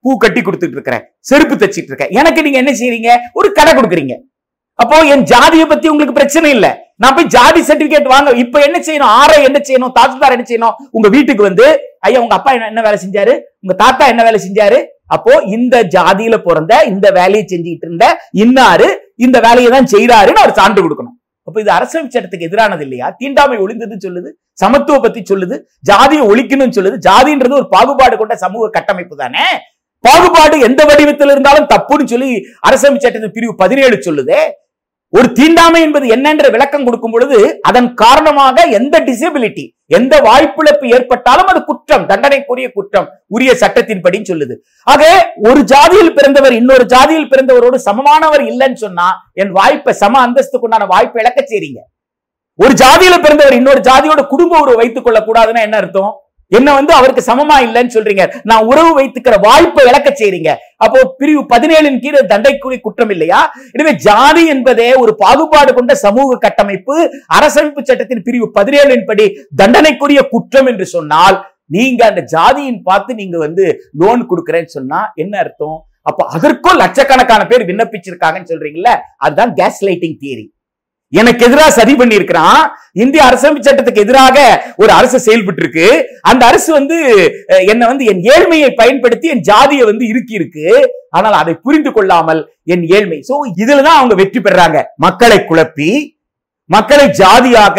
பூ 0.00 0.16
கட்டி 0.16 0.40
கொடுத்துட்டு 0.40 0.70
இருக்கிறேன். 0.70 1.04
செருப்பு 1.18 1.54
தச்சிட்டு 1.54 1.92
இருக்கேன். 1.92 2.08
எனக்கு 2.08 2.42
நீங்க 2.42 2.58
என்ன 2.58 2.70
செய்யறீங்க 2.70 3.16
ஒரு 3.32 3.52
கடை 3.52 3.74
கொடுக்குறீங்க. 3.74 4.20
அப்போ 4.72 5.00
என் 5.00 5.22
ஜாதியை 5.22 5.66
பத்தி 5.66 5.88
உங்களுக்கு 5.88 6.14
பிரச்சனை 6.14 6.50
இல்ல. 6.50 6.85
நான் 7.02 7.14
போய் 7.16 7.32
ஜாதி 7.34 7.60
சர்டிபிகேட் 7.68 8.12
வாங்க 8.12 8.30
இப்ப 8.42 8.60
என்ன 8.66 8.78
செய்யணும்? 8.86 9.12
ஆரோ 9.20 9.36
என்ன 9.48 9.58
செய்யணும்? 9.68 9.92
தாசில்தார் 9.98 10.34
என்ன 10.36 10.44
செய்யணும்? 10.50 10.76
உங்க 10.96 11.08
வீட்டுக்கு 11.14 11.42
வந்து 11.48 11.66
ஐயா 12.06 12.20
உங்க 12.24 12.34
அப்பா 12.38 12.52
என்ன 12.70 12.84
வேலை 12.86 12.98
செஞ்சாரு? 13.04 13.34
உங்க 13.64 13.74
தாத்தா 13.82 14.04
என்ன 14.12 14.22
வேலை 14.28 14.38
செஞ்சாரு? 14.46 14.78
அப்போ 15.14 15.32
இந்த 15.56 15.76
ஜாதியில 15.94 16.36
பிறந்த 16.46 16.72
இந்த 16.92 17.06
வேலையை 17.18 17.44
செஞ்சுக்கிட்டு 17.52 17.86
இருந்த 17.88 18.06
இன்னாரு 18.42 18.88
இந்த 19.26 19.36
வேலையை 19.46 19.68
தான் 19.76 19.90
செய்யறாருன்னு 19.94 20.42
அவர் 20.44 20.58
சான்று 20.60 20.84
கொடுக்கணும். 20.86 21.16
அப்ப 21.48 21.56
இது 21.62 21.70
அரசியல் 21.78 22.12
சட்டத்துக்கு 22.14 22.48
எதிரானது 22.48 22.84
இல்லையா? 22.86 23.06
தீண்டாமை 23.20 23.56
ஒளிந்ததுன்னு 23.64 24.04
சொல்லுது 24.06 24.30
சமத்துவ 24.62 24.96
பத்தி 25.04 25.20
சொல்லுது 25.30 25.56
ஜாதியை 25.90 26.22
ஒழிக்கணும்னு 26.30 26.76
சொல்லுது. 26.78 26.96
ஜாதின்றது 27.08 27.58
ஒரு 27.60 27.68
பாகுபாடு 27.74 28.14
கொண்ட 28.22 28.36
சமூக 28.44 28.70
கட்டமைப்பு 28.76 29.16
தானே? 29.24 29.46
பாகுபாடு 30.04 30.56
எந்த 30.68 30.80
வடிவத்தில் 30.90 31.32
இருந்தாலும் 31.34 31.68
தப்புன்னு 31.74 32.12
சொல்லி 32.12 32.30
அரசியல் 32.68 33.04
சட்டத்தின் 33.04 33.36
பிரிவு 33.36 33.54
பதினேழு 33.62 33.98
சொல்லுது. 34.08 34.38
ஒரு 35.12 35.28
தீண்டாமை 35.32 35.80
என்பது 35.82 36.06
என்னென்ற 36.14 36.46
விளக்கம் 36.54 36.84
கொடுக்கும் 36.86 37.12
பொழுது 37.14 37.36
அதன் 37.68 37.88
காரணமாக 37.94 38.64
எந்த 38.78 38.96
டிசபிலிட்டி 39.08 39.64
எந்த 39.96 40.14
வாய்ப்பிழப்பு 40.26 40.86
ஏற்பட்டாலும் 40.96 41.50
அது 41.52 41.60
குற்றம் 41.64 42.06
தண்டனைக்குரிய 42.06 42.68
குற்றம் 42.76 43.06
உரிய 43.34 43.50
சட்டத்தின்படி 43.62 44.18
சொல்லுது. 44.30 44.54
ஆக 44.92 45.02
ஒரு 45.48 45.60
ஜாதியில் 45.72 46.14
பிறந்தவர் 46.18 46.54
இன்னொரு 46.60 46.84
ஜாதியில் 46.94 47.30
பிறந்தவரோடு 47.32 47.78
சமமானவர் 47.88 48.44
இல்லைன்னு 48.50 48.80
சொன்னா 48.84 49.08
என் 49.42 49.52
வாய்ப்பை 49.58 49.94
சம 50.02 50.20
அந்தஸ்துக்கு 50.26 50.68
உண்டான 50.68 50.88
வாய்ப்பை 50.94 51.20
இழக்க 51.22 51.40
செய்றீங்க. 51.52 51.80
ஒரு 52.58 52.74
ஜாதியில 52.82 53.16
பிறந்தவர் 53.24 53.58
இன்னொரு 53.60 53.80
ஜாதியோட 53.88 54.20
குடும்ப 54.26 54.60
உறவு 54.60 54.80
வைத்துக் 54.82 55.06
கொள்ள 55.06 55.18
கூடாதுன்னா 55.20 55.62
என்ன 55.68 55.76
அர்த்தம்? 55.82 56.12
என்ன 56.58 56.68
வந்து 56.78 56.92
அவருக்கு 56.96 57.22
சமமா 57.28 57.56
இல்லைன்னு 57.66 57.94
சொல்றீங்க. 57.94 58.24
நான் 58.50 58.68
உறவு 58.70 58.90
வைத்துக்கிற 58.98 59.36
வாய்ப்பை 59.46 59.84
இழக்க 59.90 60.08
செய்றீங்க. 60.20 60.50
அப்போ 60.84 60.98
பிரிவு 61.20 61.42
பதினேழின் 61.52 61.98
கீழ் 62.04 62.18
தண்டைக்குரிய 62.32 62.80
குற்றம் 62.86 63.12
இல்லையா? 63.14 63.40
எனவே 63.76 63.92
ஜாதி 64.06 64.44
என்பதே 64.54 64.88
ஒரு 65.02 65.14
பாகுபாடு 65.22 65.72
கொண்ட 65.78 65.94
சமூக 66.04 66.38
கட்டமைப்பு. 66.46 66.96
அரசமைப்பு 67.38 67.82
சட்டத்தின் 67.90 68.24
பிரிவு 68.28 68.48
பதினேழின் 68.58 69.06
படி 69.10 69.26
தண்டனைக்குரிய 69.62 70.22
குற்றம் 70.34 70.70
என்று 70.72 70.88
சொன்னால் 70.96 71.38
நீங்க 71.76 72.00
அந்த 72.10 72.22
ஜாதியின் 72.34 72.80
பார்த்து 72.88 73.20
நீங்க 73.20 73.36
வந்து 73.46 73.64
லோன் 74.00 74.20
கொடுக்குறேன்னு 74.30 74.74
சொன்னா 74.78 75.00
என்ன 75.22 75.34
அர்த்தம்? 75.44 75.78
அப்ப 76.08 76.24
அதற்கும் 76.36 76.80
லட்சக்கணக்கான 76.82 77.44
பேர் 77.50 77.68
விண்ணப்பிச்சிருக்காங்கன்னு 77.70 78.50
சொல்றீங்கல்ல? 78.52 78.92
அதுதான் 79.26 79.54
கேஸ் 79.60 79.80
லைட்டிங் 79.88 80.20
தியரி 80.22 80.44
எனக்கு 81.12 81.42
எதிராக 81.46 81.70
சதி 81.76 81.92
பண்ணியிருக்கிறான். 81.98 82.60
இந்திய 83.02 83.20
அரசமைப்பு 83.28 83.66
சட்டத்துக்கு 83.66 84.04
எதிராக 84.04 84.36
ஒரு 84.82 84.90
அரசு 84.98 85.18
செயல்பட்டு 85.26 85.62
இருக்கு 85.62 85.86
அந்த 86.30 86.42
அரசு 86.50 86.70
வந்து 86.78 86.96
என்னை 87.72 87.84
வந்து 87.90 88.04
என் 88.12 88.22
ஏழ்மையை 88.34 88.70
பயன்படுத்தி 88.80 89.26
என் 89.34 89.44
ஜாதியை 89.50 89.84
வந்து 89.90 90.04
இறுக்கி 90.12 90.34
இருக்கு 90.38 90.66
ஆனால் 91.18 91.36
அதை 91.42 91.54
புரிந்து 91.66 91.90
கொள்ளாமல் 91.96 92.40
என் 92.74 92.84
ஏழ்மை. 92.96 93.18
சோ 93.28 93.34
இதுலதான் 93.62 93.98
அவங்க 94.00 94.16
வெற்றி 94.22 94.42
பெறாங்க. 94.46 94.80
மக்களை 95.06 95.38
குழப்பி 95.50 95.90
மக்களை 96.70 97.06
ஜாதியாக 97.20 97.78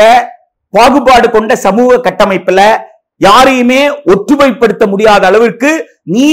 பாகுபாடு 0.73 1.27
கொண்ட 1.35 1.51
சமூக 1.65 1.99
கட்டமைப்புல 2.07 2.61
யாரையுமே 3.27 3.81
ஒற்றுமைப்படுத்த 4.13 4.83
முடியாத 4.93 5.23
அளவிற்கு 5.31 5.71
நீ 6.15 6.27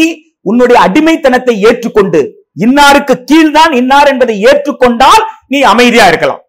உன்னுடைய 0.50 0.78
அடிமைத்தனத்தை 0.86 1.54
ஏற்றுக்கொண்டு 1.68 2.22
இன்னாருக்கு 2.64 3.14
கீழ்தான் 3.30 3.72
இன்னார் 3.80 4.10
என்பதை 4.14 4.34
ஏற்றுக்கொண்டால் 4.48 5.22
நீ 5.52 5.60
அமைதியா 5.74 6.06
இருக்கலாம். 6.10 6.42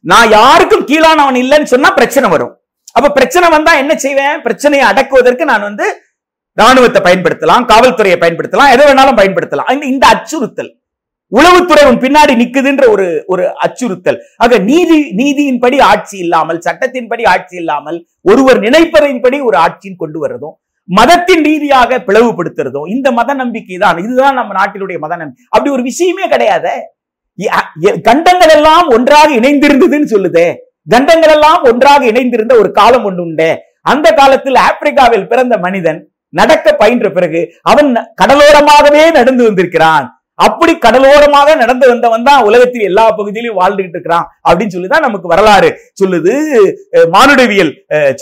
நான் 0.00 0.30
யாருக்கும் 0.30 0.86
கீழானவன் 0.86 1.34
இல்லைன்னு 1.34 1.62
சொன்னா 1.62 1.90
பிரச்சனை 1.90 2.30
வரும். 2.30 2.58
அப்ப 2.92 3.10
பிரச்சனை 3.10 3.48
வந்தா 3.48 3.74
என்ன 3.74 3.96
செய்வேன்? 3.96 4.42
பிரச்சனையை 4.42 4.88
அடக்குவதற்கு 4.88 5.44
நான் 5.44 5.60
வந்து 5.60 6.02
ராணுவத்தை 6.52 7.02
பயன்படுத்தலாம் 7.02 7.64
காவல்துறையை 7.64 8.16
பயன்படுத்தலாம் 8.20 8.72
எதை 8.72 8.86
வேணாலும் 8.86 9.16
பயன்படுத்தலாம். 9.16 9.82
இந்த- 9.82 10.06
அச்சுறுத்தல். 10.06 10.78
உளவுத்துறை 11.32 11.86
உன் 11.86 11.98
பின்னாடி 11.98 12.34
நிக்குதுன்ற 12.34 12.88
ஒரு 12.88 13.24
ஒரு 13.26 13.58
அச்சுறுத்தல். 13.58 14.20
ஆக 14.36 14.58
நீதி 14.58 15.10
நீதியின்படி 15.16 15.80
ஆட்சி 15.80 16.18
இல்லாமல் 16.18 16.58
சட்டத்தின்படி 16.58 17.26
ஆட்சி 17.26 17.56
இல்லாமல் 17.56 18.06
ஒருவர் 18.22 18.60
நினைப்பதையின்படி 18.60 19.44
ஒரு 19.44 19.58
ஆட்சியின் 19.58 19.96
கொண்டு 19.96 20.26
வர்றதும் 20.26 20.60
மதத்தின் 20.84 21.44
ரீதியாக 21.44 21.98
பிளவுபடுத்துறதும் 21.98 22.88
இந்த 22.88 23.12
மத 23.12 23.34
நம்பிக்கை 23.34 23.76
தான் 23.76 23.98
இதுதான் 23.98 24.34
நம்ம 24.34 24.64
நாட்டினுடைய 24.64 24.98
மத 24.98 25.16
நம்பிக்கை. 25.16 25.44
அப்படி 25.48 25.70
ஒரு 25.70 25.82
விஷயமே 25.82 26.28
கிடையாது. 26.28 26.70
கண்டங்கள் 28.08 28.52
எல்லாம் 28.58 28.86
ஒன்றாக 28.96 29.28
இணைந்திருந்ததுன்னு 29.40 30.12
சொல்லுதே. 30.14 30.46
கண்டங்கள் 30.92 31.34
எல்லாம் 31.36 31.60
ஒன்றாக 31.70 32.04
இணைந்திருந்த 32.12 32.54
ஒரு 32.62 32.70
காலம் 32.78 33.04
ஒன்று 33.08 33.22
உண்டு. 33.26 33.50
அந்த 33.92 34.06
காலத்தில் 34.20 34.62
ஆப்பிரிக்காவில் 34.68 35.28
பிறந்த 35.32 35.54
மனிதன் 35.66 36.00
நடக்க 36.38 36.72
பயின்ற 36.80 37.06
பிறகு 37.16 37.40
அவன் 37.70 37.90
கடலோரமாகவே 38.22 39.04
நடந்து 39.18 39.42
வந்திருக்கிறான். 39.46 40.06
அப்படி 40.46 40.72
கடலோரமாக 40.84 41.54
நடந்து 41.62 41.86
வந்தவன் 41.90 42.26
தான் 42.28 42.44
உலகத்தில் 42.48 42.86
எல்லா 42.90 43.02
பகுதியிலும் 43.16 43.58
வாழ்ந்துகிட்டு 43.58 43.96
இருக்கிறான் 43.96 44.28
அப்படின்னு 44.48 44.74
சொல்லிதான் 44.74 45.04
நமக்கு 45.06 45.32
வரலாறு 45.32 45.70
சொல்லுது 46.00 46.32
மானுடவியல் 47.14 47.72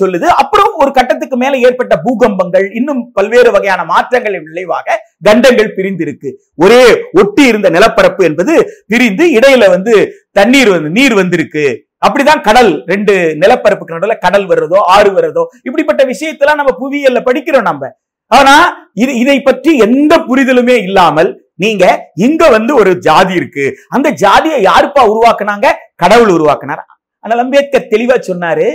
சொல்லுது. 0.00 0.26
அப்புறம் 0.42 0.72
ஒரு 0.82 0.90
கட்டத்துக்கு 0.96 1.36
மேல 1.42 1.58
ஏற்பட்ட 1.68 1.96
பூகம்பங்கள் 2.06 2.66
இன்னும் 2.80 3.02
பல்வேறு 3.18 3.52
வகையான 3.56 3.84
மாற்றங்களின் 3.92 4.46
விளைவாக 4.48 4.96
கண்டங்கள் 5.22 5.74
பிரிந்திருக்கு. 5.76 6.30
ஒரே 6.54 6.82
ஒட்டி 7.20 7.44
இருந்த 7.46 7.68
நிலப்பரப்பு 7.70 8.24
என்பது 8.24 8.54
பிரிந்து 8.86 9.26
இடையில 9.38 9.70
வந்து 9.70 9.94
தண்ணீர் 10.32 10.70
வந்து 10.74 10.90
நீர் 10.98 11.14
வந்திருக்கு. 11.14 11.66
அப்படிதான் 12.06 12.42
கடல் 12.48 12.70
ரெண்டு 12.86 13.14
நிலப்பரப்புக்கு 13.42 13.96
நடுவில் 13.96 14.22
கடல் 14.24 14.46
வர்றதோ 14.46 14.80
ஆறு 14.96 15.10
வர்றதோ 15.16 15.44
இப்படிப்பட்ட 15.62 16.02
விஷயத்தெல்லாம் 16.04 16.60
நம்ம 16.60 16.74
புவியியல்ல 16.82 17.22
படிக்கிறோம் 17.28 17.68
நம்ம. 17.70 17.90
ஆனா 18.30 18.54
இது 18.92 19.12
இதை 19.18 19.36
பற்றி 19.42 19.70
எந்த 19.86 20.14
புரிதலுமே 20.28 20.76
இல்லாமல் 20.82 21.30
நீங்க 21.54 21.84
இங்க 22.14 22.42
வந்து 22.48 22.72
ஒரு 22.74 22.90
ஜாதி 22.98 23.34
இருக்கு. 23.34 23.64
அந்த 23.88 24.08
ஜாதியை 24.24 24.58
யாருப்பா 24.62 25.02
உருவாக்குனாங்க? 25.12 25.66
கடவுள் 25.96 26.32
உருவாக்குனார். 26.36 26.82
ஆனால் 27.24 27.38
அம்பேத்கர் 27.38 27.90
தெளிவா 27.94 28.16
சொன்னாரு 28.30 28.68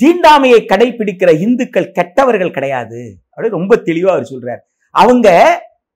தீண்டாமையை 0.00 0.60
கடைபிடிக்கிற 0.72 1.30
இந்துக்கள் 1.46 1.92
கெட்டவர்கள் 1.92 2.56
கிடையாது. 2.56 3.00
அப்படின்னு 3.32 3.58
ரொம்ப 3.58 3.76
தெளிவா 3.88 4.10
அவர் 4.16 4.30
சொல்றாரு. 4.32 4.62
அவங்க 5.02 5.28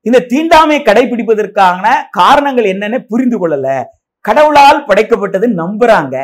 இந்த 0.08 0.18
தீண்டாமை 0.30 0.78
கடைபிடிப்பதற்கான 0.88 1.84
காரணங்கள் 2.18 2.66
என்னன்னு 2.72 2.98
புரிந்து 3.10 3.36
கொள்ளல. 3.38 3.68
கடவுளால் 4.24 4.80
படைக்கப்பட்டது 4.88 5.46
நம்புறாங்க. 5.62 6.16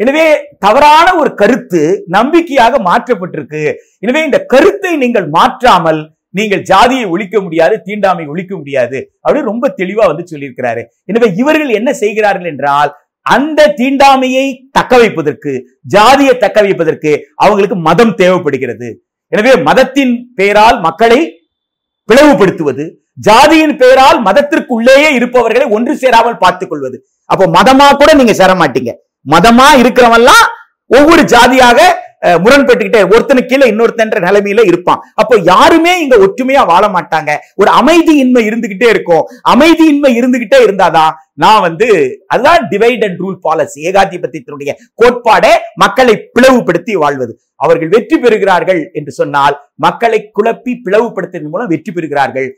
எனவே 0.00 0.24
தவறான 0.64 1.06
ஒரு 1.20 1.30
கருத்து 1.40 1.82
நம்பிக்கையாக 2.16 2.78
மாற்றப்பட்டிருக்கு. 2.88 3.62
எனவே 4.04 4.20
இந்த 4.28 4.38
கருத்தை 4.52 4.92
நீங்கள் 5.02 5.28
மாற்றாமல் 5.36 6.00
நீங்கள் 6.38 6.62
ஜாதியை 6.70 7.04
ஒழிக்க 7.14 7.36
முடியாது 7.44 7.74
தீண்டாமை 7.86 8.24
ஒழிக்க 8.32 8.52
முடியாது 8.60 8.98
அப்படின்னு 9.24 9.50
ரொம்ப 9.52 9.68
தெளிவா 9.80 10.04
வந்து 10.10 10.24
சொல்லியிருக்கிறாரு. 10.32 10.82
எனவே 11.10 11.28
இவர்கள் 11.42 11.72
என்ன 11.78 11.90
செய்கிறார்கள் 12.02 12.50
என்றால் 12.52 12.90
அந்த 13.26 13.66
தீண்டாமையை 13.80 14.46
தக்க 14.76 14.92
வைப்பதற்கு 15.02 15.52
ஜாதியை 15.94 16.34
தக்க 16.44 16.58
வைப்பதற்கு 16.66 17.12
அவங்களுக்கு 17.44 17.76
மதம் 17.88 18.14
தேவைப்படுகிறது. 18.22 18.88
எனவே 19.32 19.52
மதத்தின் 19.68 20.14
பெயரால் 20.38 20.78
மக்களை 20.86 21.20
பிளவுபடுத்துவது 22.08 22.84
ஜாதியின் 23.20 23.76
பெயரால் 23.76 24.18
மதத்திற்குள்ளேயே 24.22 25.08
இருப்பவர்களை 25.14 25.66
ஒன்று 25.70 25.94
சேராமல் 25.96 26.38
பார்த்துக் 26.38 26.70
கொள்வது 26.70 26.96
அப்போ 27.30 27.44
மதமா 27.48 27.86
கூட 27.92 28.10
நீங்க 28.12 28.34
சேர 28.34 28.52
மாட்டீங்க 28.54 28.92
மதமா 29.26 29.66
இருக்கிறவெல்லாம் 29.82 30.44
ஒவ்வொரு 30.90 31.22
ஜாதியாக 31.24 31.80
முரண்பட்டுக்கிட்டே 32.44 33.00
ஒருத்தனு 33.14 33.42
கீழே 33.50 33.66
இன்னொருத்தன்ற 33.72 34.18
நிலைமையில 34.26 34.64
இருப்பான். 34.70 35.00
அப்போ 35.22 35.34
யாருமே 35.52 35.92
இங்க 36.02 36.16
ஒற்றுமையா 36.26 36.62
வாழ 36.72 36.84
மாட்டாங்க. 36.96 37.30
ஒரு 37.62 37.70
அமைதியின்மை 37.80 38.42
இருந்துகிட்டே 38.50 38.88
இருக்கும். 38.94 39.24
அமைதியின்மை 39.54 40.12
இருந்துகிட்டே 40.20 40.60
இருந்தாதான் 40.66 41.12
நான் 41.42 41.64
வந்து 41.66 41.88
அதுதான் 42.32 42.64
டிவைட் 42.72 43.04
அண்ட் 43.06 43.20
ரூல் 43.22 43.38
பாலிசி 43.46 43.78
ஏகாதிபத்தியத்தினுடைய 43.90 44.72
கோட்பாடே 45.02 45.52
மக்களை 45.84 46.16
பிளவுபடுத்தி 46.36 46.94
வாழ்வது. 47.04 47.32
அவர்கள் 47.64 47.92
வெற்றி 47.94 48.16
பெறுகிறார்கள் 48.24 48.82
என்று 48.98 49.12
சொன்னால் 49.20 49.56
மக்களை 49.86 50.20
குழப்பி 50.38 50.74
பிளவுபடுத்துவதன் 50.86 51.54
மூலம் 51.54 51.72
வெற்றி 51.74 51.92
பெறுகிறார்கள். 51.92 52.48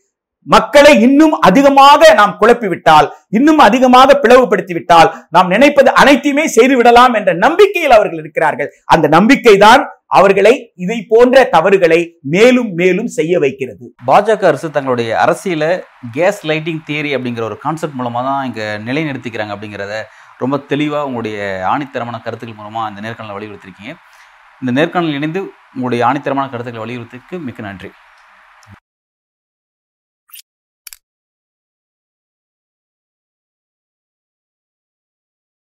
மக்களை 0.46 0.92
இன்னும் 1.06 1.34
அதிகமாக 1.48 2.12
நாம் 2.20 2.36
குழப்பிவிட்டால் 2.40 3.06
இன்னும் 3.38 3.60
அதிகமாக 3.66 4.18
பிளவுபடுத்திவிட்டால் 4.22 5.10
நாம் 5.34 5.52
நினைப்பது 5.54 5.90
அனைத்தையுமே 6.02 6.44
செய்து 6.56 6.74
விடலாம் 6.78 7.14
என்ற 7.18 7.30
நம்பிக்கையில் 7.44 7.96
அவர்கள் 7.98 8.22
இருக்கிறார்கள். 8.22 8.70
அந்த 8.94 9.06
நம்பிக்கை 9.16 9.56
தான் 9.66 9.84
அவர்களை 10.18 10.52
இதை 10.84 10.98
போன்ற 11.12 11.44
தவறுகளை 11.54 12.00
மேலும் 12.34 12.70
மேலும் 12.80 13.08
செய்ய 13.16 13.38
வைக்கிறது. 13.44 13.84
பாஜக 14.08 14.46
அரசு 14.50 14.68
தங்களுடைய 14.76 15.10
அரசியல 15.24 15.64
கேஸ் 16.16 16.40
லைட்டிங் 16.50 16.82
தியரி 16.88 17.10
அப்படிங்கிற 17.16 17.44
ஒரு 17.50 17.58
கான்செப்ட் 17.64 17.98
மூலமாக 18.00 18.24
தான் 18.28 18.46
இங்கே 18.48 18.66
நிலைநிறுத்திக்கிறாங்க 18.88 19.54
அப்படிங்கிறத 19.56 19.96
ரொம்ப 20.42 20.56
தெளிவாக 20.72 21.08
உங்களுடைய 21.08 21.38
ஆணித்தரமான 21.72 22.16
கருத்துக்கள் 22.26 22.60
மூலமாக 22.60 22.90
இந்த 22.92 23.02
நேர்காணலை 23.06 23.36
வலியுறுத்திருக்கீங்க. 23.38 23.92
இந்த 24.62 24.72
நேர்காணல் 24.78 25.18
இணைந்து 25.18 25.40
உங்களுடைய 25.76 26.02
ஆணித்தரமான 26.10 26.48
கருத்துக்களை 26.52 26.84
வலியுறுத்திக்கு 26.84 27.38
மிக்க 27.48 27.62
நன்றி. 27.68 27.90